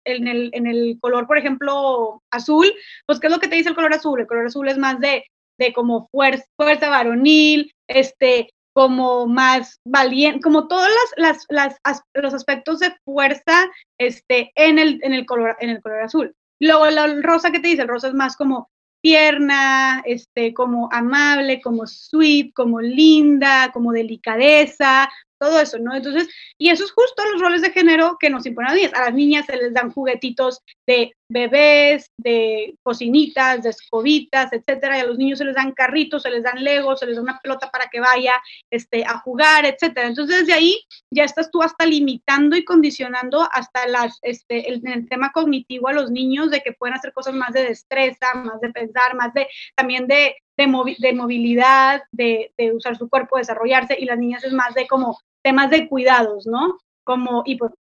[0.06, 2.72] en, el, en el color, por ejemplo, azul,
[3.06, 4.22] pues ¿qué es lo que te dice el color azul?
[4.22, 5.26] El color azul es más de,
[5.60, 12.80] de como fuerza, fuerza varonil, este, como más valiente, como todos las, las, los aspectos
[12.80, 13.70] de fuerza
[14.00, 16.36] este, en, el, en, el color, en el color azul.
[16.60, 18.70] Luego el rosa que te dice, el rosa es más como
[19.04, 25.10] tierna, este, como amable, como sweet, como linda, como delicadeza,
[25.40, 25.96] todo eso, ¿no?
[25.96, 28.94] Entonces, y eso es justo los roles de género que nos imponen a las niñas.
[28.94, 35.02] A las niñas se les dan juguetitos de bebés, de cocinitas, de escobitas, etcétera, y
[35.02, 37.40] a los niños se les dan carritos, se les dan legos, se les da una
[37.40, 40.08] pelota para que vaya este, a jugar, etcétera.
[40.08, 40.80] Entonces, desde ahí
[41.12, 45.94] ya estás tú hasta limitando y condicionando hasta las, este, el, el tema cognitivo a
[45.94, 49.48] los niños de que pueden hacer cosas más de destreza, más de pensar, más de
[49.76, 54.88] también de de, movilidad, de, usar su cuerpo, desarrollarse, y las niñas es más de
[54.88, 56.78] como temas de cuidados, ¿no?
[57.04, 57.72] Como, y pues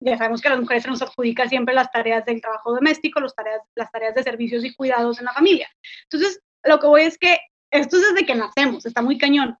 [0.00, 3.20] ya sabemos que a las mujeres se nos adjudica siempre las tareas del trabajo doméstico,
[3.20, 5.68] las tareas, las tareas de servicios y cuidados en la familia.
[6.04, 7.38] Entonces, lo que voy es que
[7.70, 9.56] esto es desde que nacemos, está muy cañón.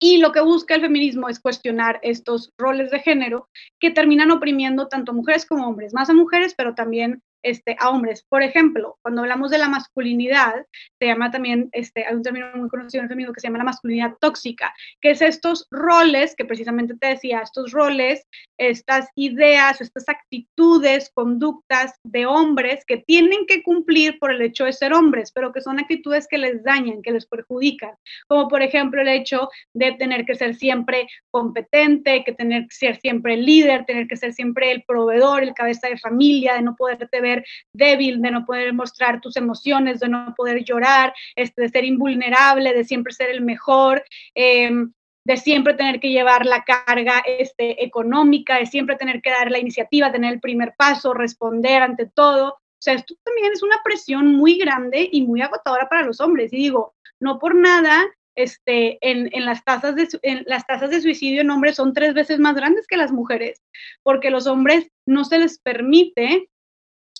[0.00, 4.88] Y lo que busca el feminismo es cuestionar estos roles de género que terminan oprimiendo
[4.88, 8.24] tanto mujeres como hombres, más a mujeres, pero también este, a hombres.
[8.28, 10.66] Por ejemplo, cuando hablamos de la masculinidad,
[10.98, 13.58] se llama también, este, hay un término muy conocido en el feminismo que se llama
[13.58, 18.26] la masculinidad tóxica, que es estos roles, que precisamente te decía, estos roles,
[18.58, 24.72] estas ideas, estas actitudes, conductas de hombres que tienen que cumplir por el hecho de
[24.72, 27.94] ser hombres, pero que son actitudes que les dañan, que les perjudican,
[28.26, 33.00] como por ejemplo el hecho de tener que ser siempre competente, que tener que ser
[33.00, 36.76] siempre el líder, tener que ser siempre el proveedor, el cabeza de familia, de no
[36.76, 37.33] poderte ver
[37.72, 42.72] débil, de no poder mostrar tus emociones, de no poder llorar, este, de ser invulnerable,
[42.72, 44.04] de siempre ser el mejor.
[44.34, 44.92] Em,
[45.26, 49.58] de siempre tener que llevar la carga este, económica, de siempre tener que dar la
[49.58, 52.48] iniciativa, tener el primer paso, responder ante todo.
[52.50, 56.52] O sea, esto también es una presión muy grande y muy agotadora para los hombres.
[56.52, 58.04] Y digo, no por nada,
[58.34, 62.14] este, en, en, las tasas de, en las tasas de suicidio en hombres son tres
[62.14, 63.62] veces más grandes que las mujeres,
[64.02, 66.50] porque los hombres no se les permite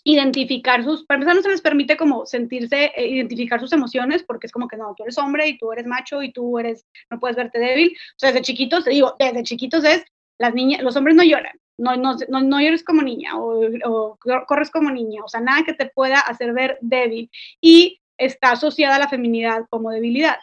[0.04, 4.46] identificar sus, para empezar no se les permite como sentirse, eh, identificar sus emociones, porque
[4.46, 7.18] es como que no, tú eres hombre y tú eres macho y tú eres, no
[7.18, 7.96] puedes verte débil.
[8.10, 10.04] O sea, desde chiquitos, te digo, desde chiquitos es,
[10.38, 14.18] las niñas, los hombres no lloran, no, no, no, no llores como niña o, o,
[14.46, 17.30] corres como niña, o sea, nada que te pueda hacer ver débil.
[17.60, 20.36] Y está asociada a la feminidad como debilidad.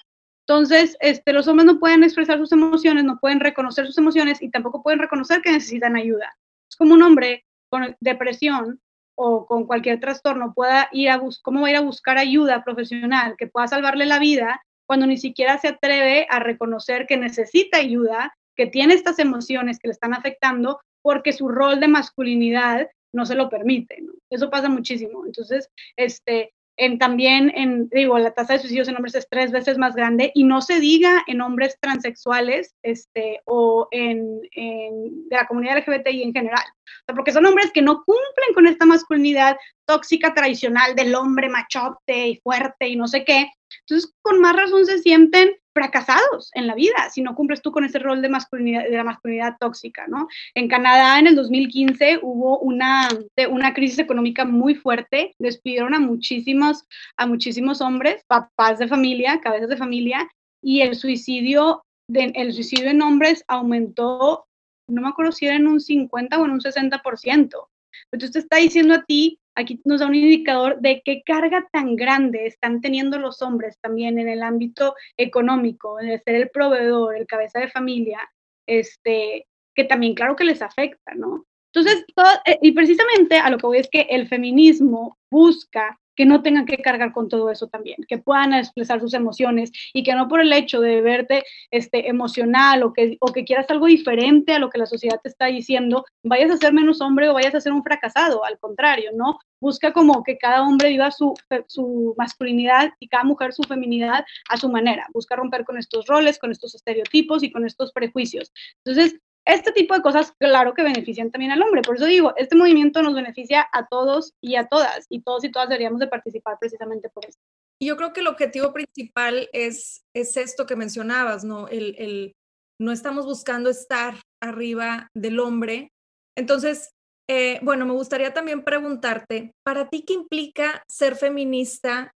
[0.47, 4.49] Entonces, este, los hombres no pueden expresar sus emociones, no pueden reconocer sus emociones y
[4.49, 6.35] tampoco pueden reconocer que necesitan ayuda.
[6.69, 8.81] Es como un hombre con depresión
[9.15, 13.35] o con cualquier trastorno pueda ir a cómo va a ir a buscar ayuda profesional
[13.37, 18.35] que pueda salvarle la vida cuando ni siquiera se atreve a reconocer que necesita ayuda,
[18.55, 23.35] que tiene estas emociones que le están afectando porque su rol de masculinidad no se
[23.35, 24.03] lo permite.
[24.29, 25.25] Eso pasa muchísimo.
[25.25, 29.77] Entonces, este, en, también en, digo, la tasa de suicidios en hombres es tres veces
[29.77, 35.47] más grande y no se diga en hombres transexuales este, o en, en de la
[35.47, 36.63] comunidad LGBTI en general.
[37.05, 42.37] Porque son hombres que no cumplen con esta masculinidad tóxica tradicional del hombre machote y
[42.37, 43.51] fuerte y no sé qué.
[43.91, 47.83] Entonces, con más razón se sienten fracasados en la vida si no cumples tú con
[47.83, 50.29] ese rol de masculinidad de la masculinidad tóxica, ¿no?
[50.55, 53.09] En Canadá en el 2015 hubo una,
[53.49, 56.85] una crisis económica muy fuerte, despidieron a muchísimos
[57.17, 60.25] a muchísimos hombres, papás de familia, cabezas de familia
[60.61, 64.45] y el suicidio de, el suicidio en hombres aumentó,
[64.87, 67.67] no me acuerdo si era en un 50 o en un 60%.
[68.13, 71.95] Entonces te está diciendo a ti aquí nos da un indicador de qué carga tan
[71.95, 77.27] grande están teniendo los hombres también en el ámbito económico, de ser el proveedor, el
[77.27, 78.19] cabeza de familia,
[78.67, 81.45] este, que también claro que les afecta, ¿no?
[81.73, 82.05] Entonces,
[82.45, 86.65] eh, y precisamente a lo que voy es que el feminismo busca que no tengan
[86.65, 90.41] que cargar con todo eso también, que puedan expresar sus emociones y que no por
[90.41, 94.69] el hecho de verte este, emocional o que, o que quieras algo diferente a lo
[94.69, 97.73] que la sociedad te está diciendo, vayas a ser menos hombre o vayas a ser
[97.73, 99.39] un fracasado, al contrario, ¿no?
[99.59, 101.33] Busca como que cada hombre viva su,
[101.67, 106.39] su masculinidad y cada mujer su feminidad a su manera, busca romper con estos roles,
[106.39, 108.51] con estos estereotipos y con estos prejuicios.
[108.83, 111.81] Entonces, este tipo de cosas, claro que benefician también al hombre.
[111.81, 115.51] Por eso digo, este movimiento nos beneficia a todos y a todas, y todos y
[115.51, 117.39] todas deberíamos de participar precisamente por eso.
[117.81, 121.67] Yo creo que el objetivo principal es, es esto que mencionabas, ¿no?
[121.67, 122.35] El, el,
[122.79, 125.91] no estamos buscando estar arriba del hombre.
[126.37, 126.91] Entonces,
[127.27, 132.13] eh, bueno, me gustaría también preguntarte, ¿para ti qué implica ser feminista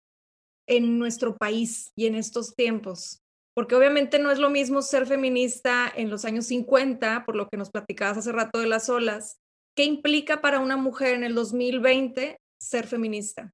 [0.68, 3.22] en nuestro país y en estos tiempos?
[3.56, 7.56] Porque obviamente no es lo mismo ser feminista en los años 50, por lo que
[7.56, 9.40] nos platicabas hace rato de las olas.
[9.76, 13.54] ¿Qué implica para una mujer en el 2020 ser feminista?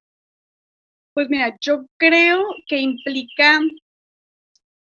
[1.14, 3.60] Pues mira, yo creo que implica,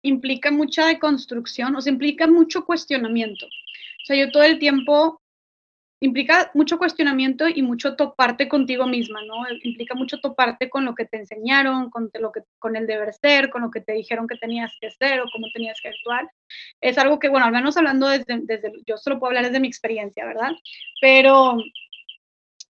[0.03, 3.45] implica mucha deconstrucción, o sea, implica mucho cuestionamiento.
[3.45, 5.21] O sea, yo todo el tiempo
[6.03, 9.35] implica mucho cuestionamiento y mucho toparte contigo misma, ¿no?
[9.63, 13.49] Implica mucho toparte con lo que te enseñaron, con lo que con el deber ser,
[13.49, 16.29] con lo que te dijeron que tenías que ser o cómo tenías que actuar.
[16.81, 19.69] Es algo que, bueno, al menos hablando desde, desde yo solo puedo hablar desde mi
[19.69, 20.51] experiencia, ¿verdad?
[20.99, 21.57] Pero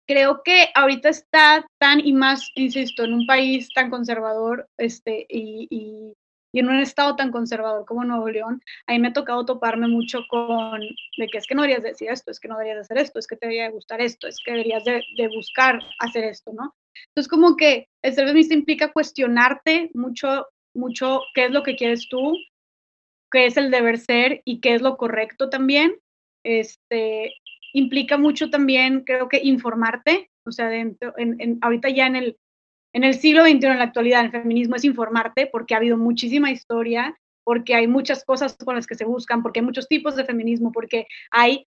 [0.09, 5.69] creo que ahorita está tan y más, insisto, en un país tan conservador este, y,
[5.71, 6.15] y
[6.53, 9.89] y en un estado tan conservador como Nuevo León, a mí me ha tocado toparme
[9.89, 12.99] mucho con de que es que no deberías decir esto, es que no deberías hacer
[12.99, 16.53] esto, es que te debería gustar esto, es que deberías de, de buscar hacer esto,
[16.53, 16.75] ¿no?
[17.09, 22.09] Entonces como que el ser feminista implica cuestionarte mucho, mucho qué es lo que quieres
[22.09, 22.35] tú,
[23.31, 25.99] qué es el deber ser y qué es lo correcto también.
[26.45, 27.35] Este,
[27.73, 32.37] implica mucho también, creo que informarte, o sea, dentro, en, en, ahorita ya en el
[32.93, 36.51] en el siglo XXI, en la actualidad, el feminismo es informarte porque ha habido muchísima
[36.51, 40.25] historia, porque hay muchas cosas con las que se buscan, porque hay muchos tipos de
[40.25, 41.67] feminismo, porque hay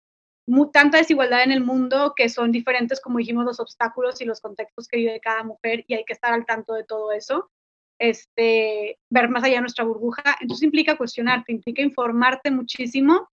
[0.74, 4.88] tanta desigualdad en el mundo que son diferentes, como dijimos, los obstáculos y los contextos
[4.88, 7.50] que vive cada mujer y hay que estar al tanto de todo eso.
[8.00, 10.36] Este, ver más allá de nuestra burbuja.
[10.42, 13.30] Entonces implica cuestionarte, implica informarte muchísimo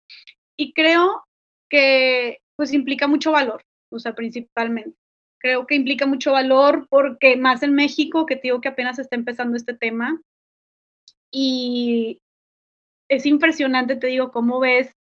[0.56, 1.24] y creo
[1.70, 4.98] que pues implica mucho valor, o sea, principalmente.
[5.40, 9.16] Creo que implica mucho valor porque más en México, que te digo que apenas está
[9.16, 10.22] empezando este tema,
[11.32, 12.22] y
[13.10, 14.96] es impresionante, te digo, cómo ves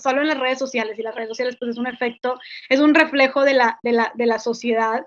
[0.00, 2.94] solo en las redes sociales, y las redes sociales pues es un efecto, es un
[2.94, 5.06] reflejo de la, de la, de la sociedad,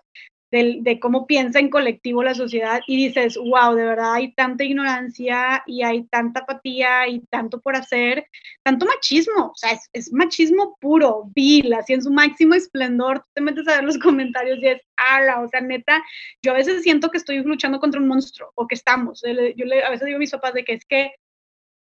[0.52, 5.64] de, cómo piensa en colectivo la sociedad y dices, wow, de verdad hay tanta ignorancia
[5.66, 8.26] y hay tanta apatía y tanto por hacer,
[8.64, 13.42] tanto machismo, o sea, es, machismo puro, vil, así en su máximo esplendor, tú te
[13.42, 16.04] metes a ver los comentarios y es, ala, o sea, neta,
[16.42, 19.84] yo a veces siento que estoy luchando contra un monstruo o que estamos, yo le,
[19.84, 21.12] a veces digo a mis papás de que es que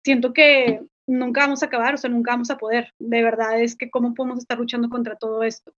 [0.05, 3.77] siento que nunca vamos a acabar, o sea, nunca vamos a poder, de verdad es
[3.77, 5.73] que cómo podemos estar luchando contra todo esto.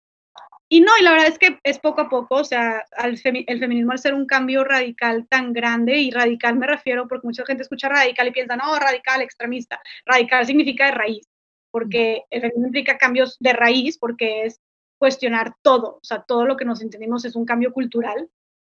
[0.67, 3.91] Y no, y la verdad es que es poco a poco, o sea, el feminismo
[3.91, 7.87] al ser un cambio radical tan grande, y radical me refiero porque mucha gente escucha
[7.87, 9.79] radical y piensa, no, radical, extremista.
[10.05, 11.27] Radical significa de raíz,
[11.71, 14.59] porque el feminismo implica cambios de raíz, porque es
[14.97, 18.29] cuestionar todo, o sea, todo lo que nos entendimos es un cambio cultural.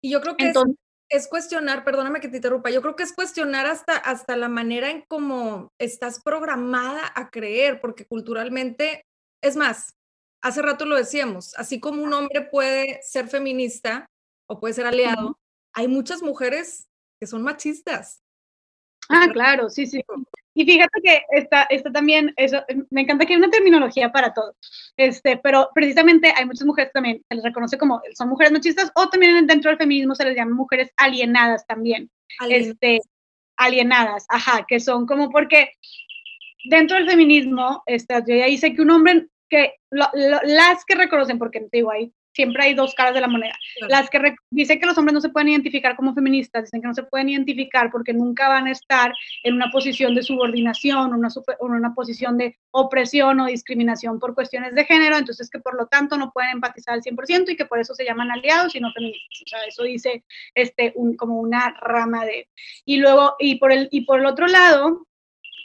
[0.02, 0.78] Y yo creo que Entonces,
[1.10, 4.90] es, cuestionar, perdóname que te interrumpa, yo creo que es cuestionar hasta, hasta la manera
[4.90, 9.06] en cómo estás programada a creer, porque culturalmente,
[9.44, 9.94] es más,
[10.46, 14.08] hace rato lo decíamos, así como un hombre puede ser feminista
[14.48, 15.40] o puede ser aliado,
[15.74, 16.88] hay muchas mujeres
[17.20, 18.22] que son machistas.
[19.10, 20.04] Ah, claro, sí, sí.
[20.54, 24.36] Y fíjate que está, está también, eso, em, me encanta que hay una terminología para
[24.36, 24.56] todo,
[24.98, 29.10] este, pero precisamente hay muchas mujeres también, se les reconoce como, son mujeres machistas, o
[29.10, 32.12] también dentro del feminismo se les llama mujeres alienadas también,
[32.48, 33.00] este,
[33.58, 35.72] alienadas, ajá, que son como porque
[36.66, 41.62] dentro del feminismo, este, yo ya dice que un hombre que las que reconocen, porque
[41.62, 43.54] te digo, ahí siempre hay dos caras de la moneda.
[43.88, 46.94] Las que dicen que los hombres no se pueden identificar como feministas, dicen que no
[46.94, 51.30] se pueden identificar porque nunca van a estar en una posición de subordinación o una,
[51.60, 56.18] una posición de opresión o discriminación por cuestiones de género, entonces que por lo tanto
[56.18, 59.42] no pueden empatizar al 100% y que por eso se llaman aliados y no feministas.
[59.46, 62.50] O sea, eso dice este, un, como una rama de...
[62.84, 65.08] Y luego, y por, el, y por el otro lado,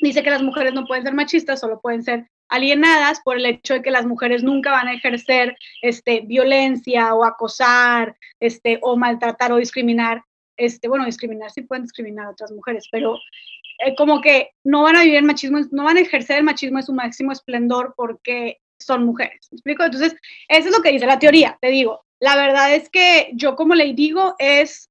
[0.01, 3.75] dice que las mujeres no pueden ser machistas, solo pueden ser alienadas por el hecho
[3.75, 9.53] de que las mujeres nunca van a ejercer este, violencia o acosar este, o maltratar
[9.53, 10.23] o discriminar.
[10.57, 13.17] Este, bueno, discriminar sí pueden discriminar a otras mujeres, pero
[13.87, 16.79] eh, como que no van a vivir el machismo, no van a ejercer el machismo
[16.79, 19.49] en su máximo esplendor porque son mujeres.
[19.51, 19.85] ¿Me explico?
[19.85, 20.15] Entonces,
[20.49, 22.05] eso es lo que dice la teoría, te digo.
[22.19, 24.90] La verdad es que yo como le digo es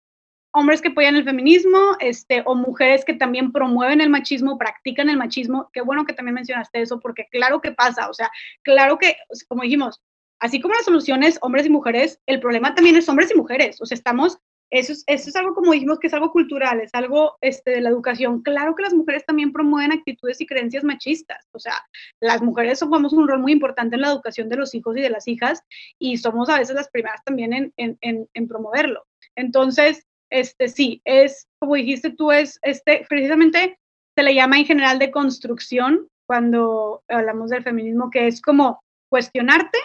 [0.52, 5.18] hombres que apoyan el feminismo, este, o mujeres que también promueven el machismo, practican el
[5.18, 5.70] machismo.
[5.74, 8.32] Qué bueno que también mencionaste eso, porque claro que pasa, o sea,
[8.64, 9.16] claro que,
[9.47, 10.02] como dijimos,
[10.39, 13.86] así como las soluciones hombres y mujeres, el problema también es hombres y mujeres, o
[13.86, 14.39] sea, estamos,
[14.72, 17.82] eso es, eso es algo como dijimos que es algo cultural, es algo este, de
[17.82, 18.43] la educación.
[18.43, 21.74] Claro que las mujeres también promueven actitudes y creencias machistas, o sea,
[22.22, 25.10] las mujeres jugamos un rol muy importante en la educación de los hijos y de
[25.10, 25.64] las hijas
[26.00, 29.06] y somos a veces las primeras también en, en, en, en promoverlo.
[29.36, 33.77] Entonces, este sí, es, como dijiste tú, es, este, precisamente
[34.17, 39.77] se le llama en general de construcción cuando hablamos del feminismo, que es como cuestionarte,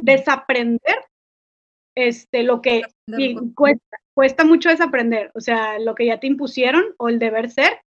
[0.00, 1.06] desaprender
[1.96, 2.82] este, lo que
[3.54, 7.80] cuesta, cuesta mucho desaprender, o sea, lo que ya te impusieron o el deber ser,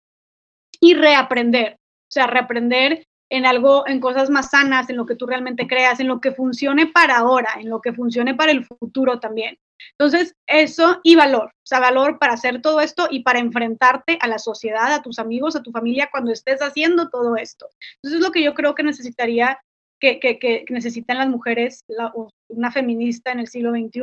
[0.79, 5.25] y reaprender, o sea, reaprender en algo, en cosas más sanas, en lo que tú
[5.25, 9.19] realmente creas, en lo que funcione para ahora, en lo que funcione para el futuro
[9.19, 9.57] también.
[9.97, 14.27] Entonces, eso y valor, o sea, valor para hacer todo esto y para enfrentarte a
[14.27, 17.69] la sociedad, a tus amigos, a tu familia cuando estés haciendo todo esto.
[17.97, 19.59] Entonces, es lo que yo creo que necesitaría,
[19.99, 21.83] que, que, necesitan las mujeres,
[22.49, 24.01] una feminista en el siglo XXI,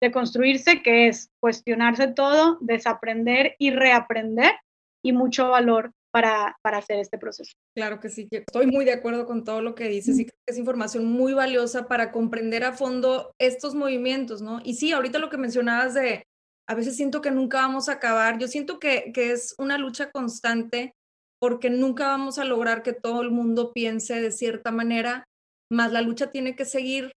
[0.00, 4.54] de construirse, que es cuestionarse todo, desaprender y reaprender
[5.02, 7.52] y mucho valor para, para, hacer este proceso.
[7.76, 10.52] Claro que sí, estoy muy de acuerdo con todo lo que dices y creo que
[10.52, 14.60] es información muy valiosa para comprender a fondo estos movimientos, ¿no?
[14.64, 16.24] Y sí, ahorita lo que mencionabas de,
[16.68, 20.10] a veces siento que nunca vamos a acabar, yo siento que, que es una lucha
[20.10, 20.92] constante
[21.40, 25.24] porque nunca vamos a lograr que todo el mundo piense de cierta manera,
[25.72, 27.12] más la lucha tiene que seguir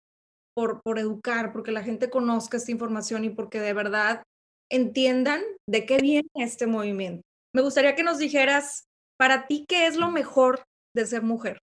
[0.56, 4.24] por, por educar, porque la gente conozca esta información y porque de verdad
[4.72, 7.24] entiendan de qué viene este movimiento.
[7.56, 8.88] Me gustaría que nos dijeras,
[9.18, 10.64] para ti, ¿qué es lo mejor
[10.96, 11.60] de ser mujer?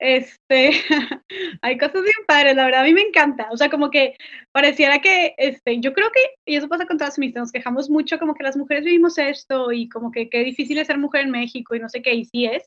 [0.00, 0.70] Este,
[1.62, 4.16] hay cosas bien padres, la verdad a mí me encanta, o sea, como que
[4.50, 8.18] pareciera que, este, yo creo que, y eso pasa con todas mis, nos quejamos mucho
[8.18, 11.30] como que las mujeres vivimos esto y como que qué difícil es ser mujer en
[11.30, 12.64] México y no sé qué, y sí es,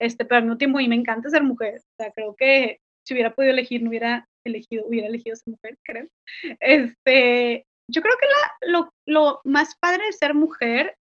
[0.00, 2.80] este, pero al mismo tiempo a mí me encanta ser mujer, o sea, creo que
[3.06, 6.08] si hubiera podido elegir, no hubiera elegido, hubiera elegido ser mujer, creo.
[6.58, 10.96] Este, yo creo que la, lo, lo más padre de ser mujer,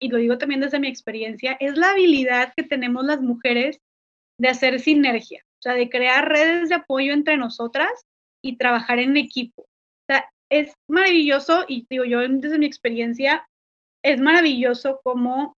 [0.00, 3.80] y lo digo también desde mi experiencia, es la habilidad que tenemos las mujeres
[4.38, 7.90] de hacer sinergia, o sea, de crear redes de apoyo entre nosotras
[8.42, 9.62] y trabajar en equipo.
[9.62, 13.46] O sea, es maravilloso y digo yo desde mi experiencia,
[14.02, 15.56] es maravilloso cómo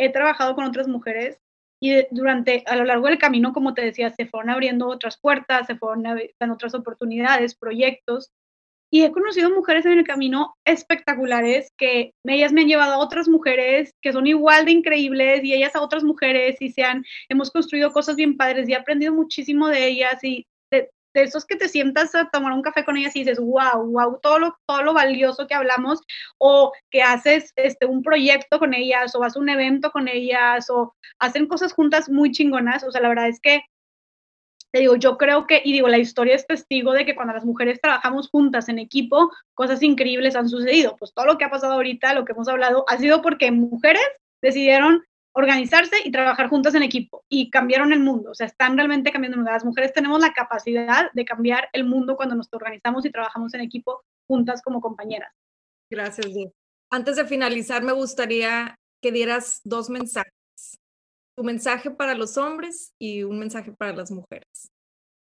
[0.00, 1.38] he trabajado con otras mujeres
[1.80, 5.66] y durante, a lo largo del camino, como te decía, se fueron abriendo otras puertas,
[5.66, 8.32] se fueron abriendo otras oportunidades, proyectos,
[8.94, 13.26] y he conocido mujeres en el camino espectaculares que ellas me han llevado a otras
[13.26, 17.50] mujeres que son igual de increíbles y ellas a otras mujeres y se han, hemos
[17.50, 21.68] construido cosas bien padres y he aprendido muchísimo de ellas y de, esos que te
[21.68, 24.94] sientas a tomar un café con ellas y dices, wow, wow, todo lo, todo lo
[24.94, 26.00] valioso que hablamos
[26.38, 30.70] o que haces este, un proyecto con ellas o vas a un evento con ellas
[30.70, 32.84] o hacen cosas juntas muy chingonas.
[32.84, 33.62] O sea, la verdad es que
[34.74, 37.44] te digo, yo creo que, y digo, la historia es testigo de que cuando las
[37.44, 40.96] mujeres trabajamos juntas en equipo, cosas increíbles han sucedido.
[40.96, 44.02] Pues todo lo que ha pasado ahorita, lo que hemos hablado, ha sido porque mujeres
[44.42, 48.32] decidieron organizarse y trabajar juntas en equipo y cambiaron el mundo.
[48.32, 49.52] O sea, están realmente cambiando el mundo.
[49.52, 53.60] Las mujeres tenemos la capacidad de cambiar el mundo cuando nos organizamos y trabajamos en
[53.60, 55.32] equipo juntas como compañeras.
[55.88, 56.52] Gracias, Diego.
[56.90, 60.33] Antes de finalizar, me gustaría que dieras dos mensajes
[61.36, 64.70] tu mensaje para los hombres y un mensaje para las mujeres.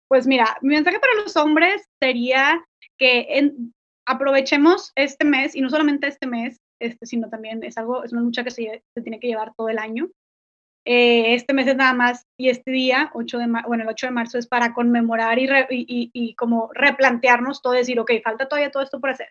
[0.08, 2.66] Pues mira, mi mensaje para los hombres sería
[2.97, 3.52] que
[4.08, 8.22] aprovechemos este mes, y no solamente este mes, este, sino también es algo, es una
[8.22, 10.10] lucha que se, se tiene que llevar todo el año,
[10.92, 14.12] eh, este mes es nada más y este día, 8 de bueno, el 8 de
[14.12, 18.82] marzo es para conmemorar y, y, y, como replantearnos todo, decir, ok, falta todavía todo
[18.82, 19.28] esto por hacer.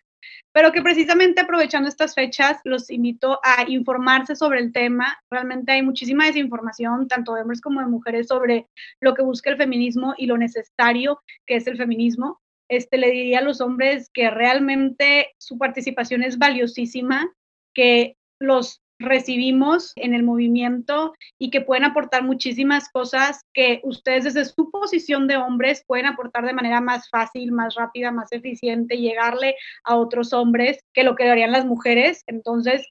[0.52, 5.18] Pero que precisamente aprovechando estas fechas, los invito a informarse sobre el tema.
[5.28, 8.68] Realmente hay muchísima desinformación, tanto de hombres como de mujeres, sobre
[9.00, 12.38] lo que busca el feminismo y lo necesario que es el feminismo.
[12.70, 17.28] Este, le diría a los hombres que realmente su participación es valiosísima,
[17.74, 24.44] que los recibimos en el movimiento y que pueden aportar muchísimas cosas que ustedes desde
[24.44, 29.56] su posición de hombres pueden aportar de manera más fácil, más rápida, más eficiente, llegarle
[29.84, 32.24] a otros hombres que lo que harían las mujeres.
[32.26, 32.86] Entonces,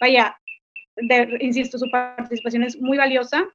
[0.00, 0.38] vaya,
[1.40, 3.46] insisto, su participación es muy valiosa.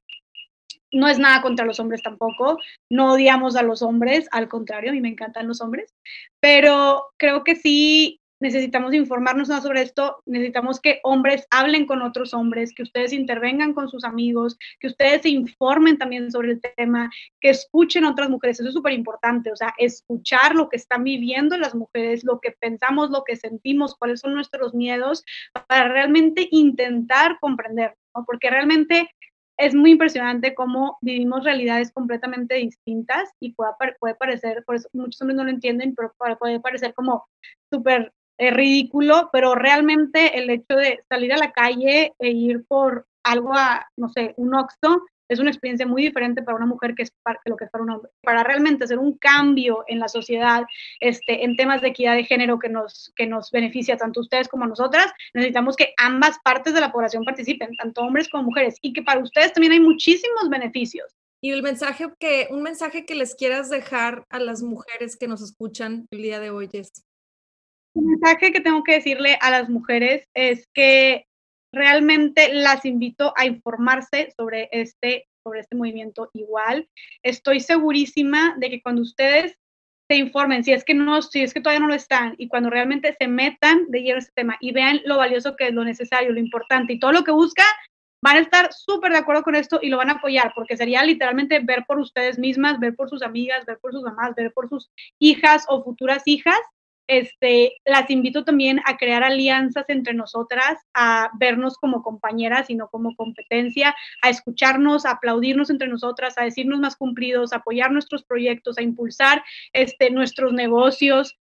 [0.92, 2.58] No es nada contra los hombres tampoco,
[2.90, 5.92] no odiamos a los hombres, al contrario, a mí me encantan los hombres,
[6.40, 12.34] pero creo que sí necesitamos informarnos más sobre esto, necesitamos que hombres hablen con otros
[12.34, 17.10] hombres, que ustedes intervengan con sus amigos, que ustedes se informen también sobre el tema,
[17.40, 21.04] que escuchen a otras mujeres, eso es súper importante, o sea, escuchar lo que están
[21.04, 25.24] viviendo las mujeres, lo que pensamos, lo que sentimos, cuáles son nuestros miedos,
[25.68, 28.24] para realmente intentar comprender, ¿no?
[28.24, 29.10] porque realmente
[29.58, 35.20] es muy impresionante cómo vivimos realidades completamente distintas y puede, puede parecer, por eso muchos
[35.22, 37.26] hombres no lo entienden, pero puede parecer como
[37.72, 43.06] súper es ridículo, pero realmente el hecho de salir a la calle e ir por
[43.22, 47.02] algo a, no sé, un oxo, es una experiencia muy diferente para una mujer que
[47.02, 48.10] es para, lo que es para un hombre.
[48.22, 50.64] Para realmente hacer un cambio en la sociedad,
[51.00, 54.66] este, en temas de equidad de género que nos, que nos beneficia tanto ustedes como
[54.66, 59.02] nosotras, necesitamos que ambas partes de la población participen, tanto hombres como mujeres, y que
[59.02, 61.12] para ustedes también hay muchísimos beneficios.
[61.42, 65.42] Y el mensaje que, un mensaje que les quieras dejar a las mujeres que nos
[65.42, 67.04] escuchan el día de hoy es.
[67.96, 71.24] El mensaje que tengo que decirle a las mujeres es que
[71.72, 76.90] realmente las invito a informarse sobre este, sobre este movimiento igual.
[77.22, 79.56] Estoy segurísima de que cuando ustedes
[80.10, 82.68] se informen, si es que no, si es que todavía no lo están, y cuando
[82.68, 85.82] realmente se metan de lleno a este tema y vean lo valioso que es, lo
[85.82, 87.64] necesario, lo importante y todo lo que busca,
[88.22, 91.02] van a estar súper de acuerdo con esto y lo van a apoyar, porque sería
[91.02, 94.68] literalmente ver por ustedes mismas, ver por sus amigas, ver por sus mamás, ver por
[94.68, 96.58] sus hijas o futuras hijas
[97.06, 102.88] este, las invito también a crear alianzas entre nosotras, a vernos como compañeras y no
[102.88, 108.24] como competencia, a escucharnos, a aplaudirnos entre nosotras, a decirnos más cumplidos, a apoyar nuestros
[108.24, 111.38] proyectos, a impulsar este, nuestros negocios.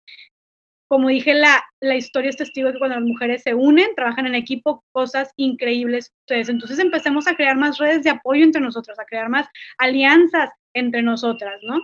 [0.86, 4.26] Como dije, la, la historia es testigo de que cuando las mujeres se unen, trabajan
[4.26, 6.12] en equipo, cosas increíbles.
[6.26, 9.48] Entonces, entonces empecemos a crear más redes de apoyo entre nosotras, a crear más
[9.78, 11.80] alianzas entre nosotras, ¿no?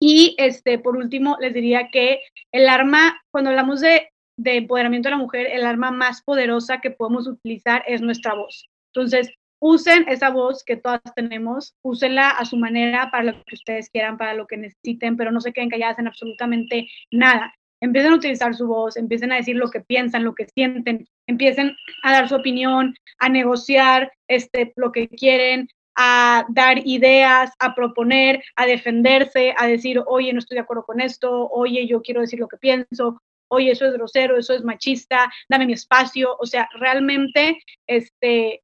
[0.00, 2.20] Y este, por último, les diría que
[2.52, 6.90] el arma, cuando hablamos de, de empoderamiento de la mujer, el arma más poderosa que
[6.90, 8.68] podemos utilizar es nuestra voz.
[8.94, 9.30] Entonces,
[9.60, 14.16] usen esa voz que todas tenemos, úsenla a su manera para lo que ustedes quieran,
[14.16, 17.54] para lo que necesiten, pero no se queden calladas en absolutamente nada.
[17.80, 21.76] Empiecen a utilizar su voz, empiecen a decir lo que piensan, lo que sienten, empiecen
[22.02, 25.68] a dar su opinión, a negociar este, lo que quieren,
[26.00, 31.00] a dar ideas, a proponer, a defenderse, a decir, oye, no estoy de acuerdo con
[31.00, 35.28] esto, oye, yo quiero decir lo que pienso, oye, eso es grosero, eso es machista,
[35.48, 36.36] dame mi espacio.
[36.38, 38.62] O sea, realmente, este,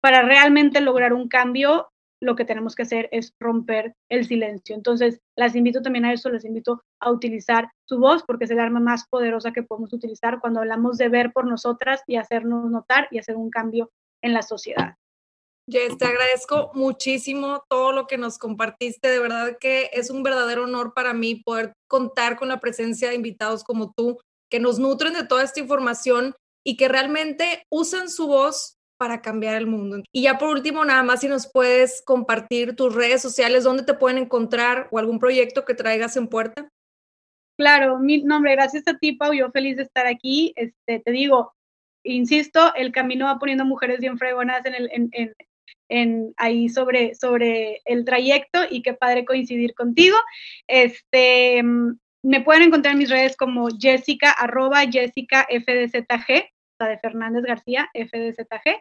[0.00, 1.88] para realmente lograr un cambio,
[2.20, 4.74] lo que tenemos que hacer es romper el silencio.
[4.74, 8.58] Entonces, las invito también a eso, les invito a utilizar su voz porque es el
[8.58, 13.06] arma más poderosa que podemos utilizar cuando hablamos de ver por nosotras y hacernos notar
[13.12, 13.90] y hacer un cambio
[14.22, 14.96] en la sociedad.
[15.66, 19.08] Jess, te agradezco muchísimo todo lo que nos compartiste.
[19.08, 23.14] De verdad que es un verdadero honor para mí poder contar con la presencia de
[23.14, 24.18] invitados como tú,
[24.50, 26.34] que nos nutren de toda esta información
[26.64, 30.02] y que realmente usan su voz para cambiar el mundo.
[30.12, 33.94] Y ya por último, nada más si nos puedes compartir tus redes sociales, dónde te
[33.94, 36.68] pueden encontrar o algún proyecto que traigas en puerta.
[37.56, 40.52] Claro, mi nombre, gracias a ti, Pau, yo feliz de estar aquí.
[40.56, 41.52] Este, te digo,
[42.02, 45.34] insisto, el camino va poniendo mujeres bien fregonas en, el, en, en,
[46.36, 50.16] ahí sobre, sobre el trayecto y qué padre coincidir contigo.
[50.66, 51.62] Este,
[52.22, 57.44] me pueden encontrar en mis redes como Jessica, arroba Jessica FDZG, o sea, de Fernández
[57.44, 58.80] García, FDZG.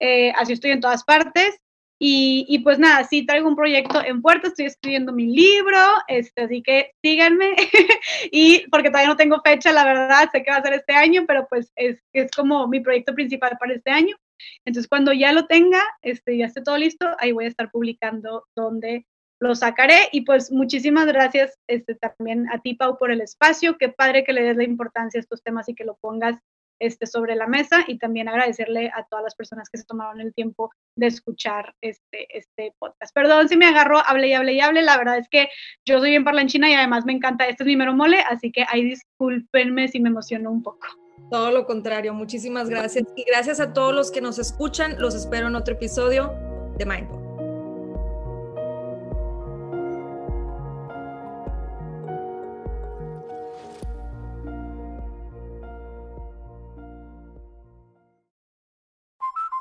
[0.00, 1.58] Eh, así estoy en todas partes.
[2.02, 5.76] Y, y, pues nada, sí traigo un proyecto en puerta, estoy escribiendo mi libro,
[6.08, 7.54] este, así que síganme.
[8.32, 11.24] y porque todavía no tengo fecha, la verdad, sé que va a ser este año,
[11.28, 14.16] pero pues es, es como mi proyecto principal para este año.
[14.64, 18.46] Entonces, cuando ya lo tenga, este, ya esté todo listo, ahí voy a estar publicando
[18.56, 19.06] dónde
[19.40, 20.08] lo sacaré.
[20.12, 23.76] Y pues muchísimas gracias este, también a ti, Pau, por el espacio.
[23.78, 26.38] Qué padre que le des la importancia a estos temas y que lo pongas
[26.80, 30.32] este, sobre la mesa y también agradecerle a todas las personas que se tomaron el
[30.32, 33.14] tiempo de escuchar este, este podcast.
[33.14, 35.50] Perdón si me agarro, hable y hable y hable, la verdad es que
[35.84, 38.64] yo soy en parlanchina y además me encanta, este es mi mero mole, así que
[38.66, 40.86] ahí discúlpenme si me emociono un poco.
[41.28, 43.04] Todo lo contrario, muchísimas gracias.
[43.16, 44.96] Y gracias a todos los que nos escuchan.
[44.98, 46.32] Los espero en otro episodio
[46.78, 47.20] de Mindful.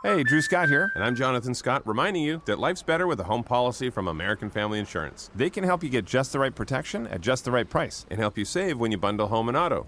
[0.02, 3.26] Hey, Drew Scott here, and I'm Jonathan Scott, reminding you that life's better with a
[3.26, 5.30] home policy from American Family Insurance.
[5.36, 8.20] They can help you get just the right protection at just the right price and
[8.20, 9.88] help you save when you bundle home and auto.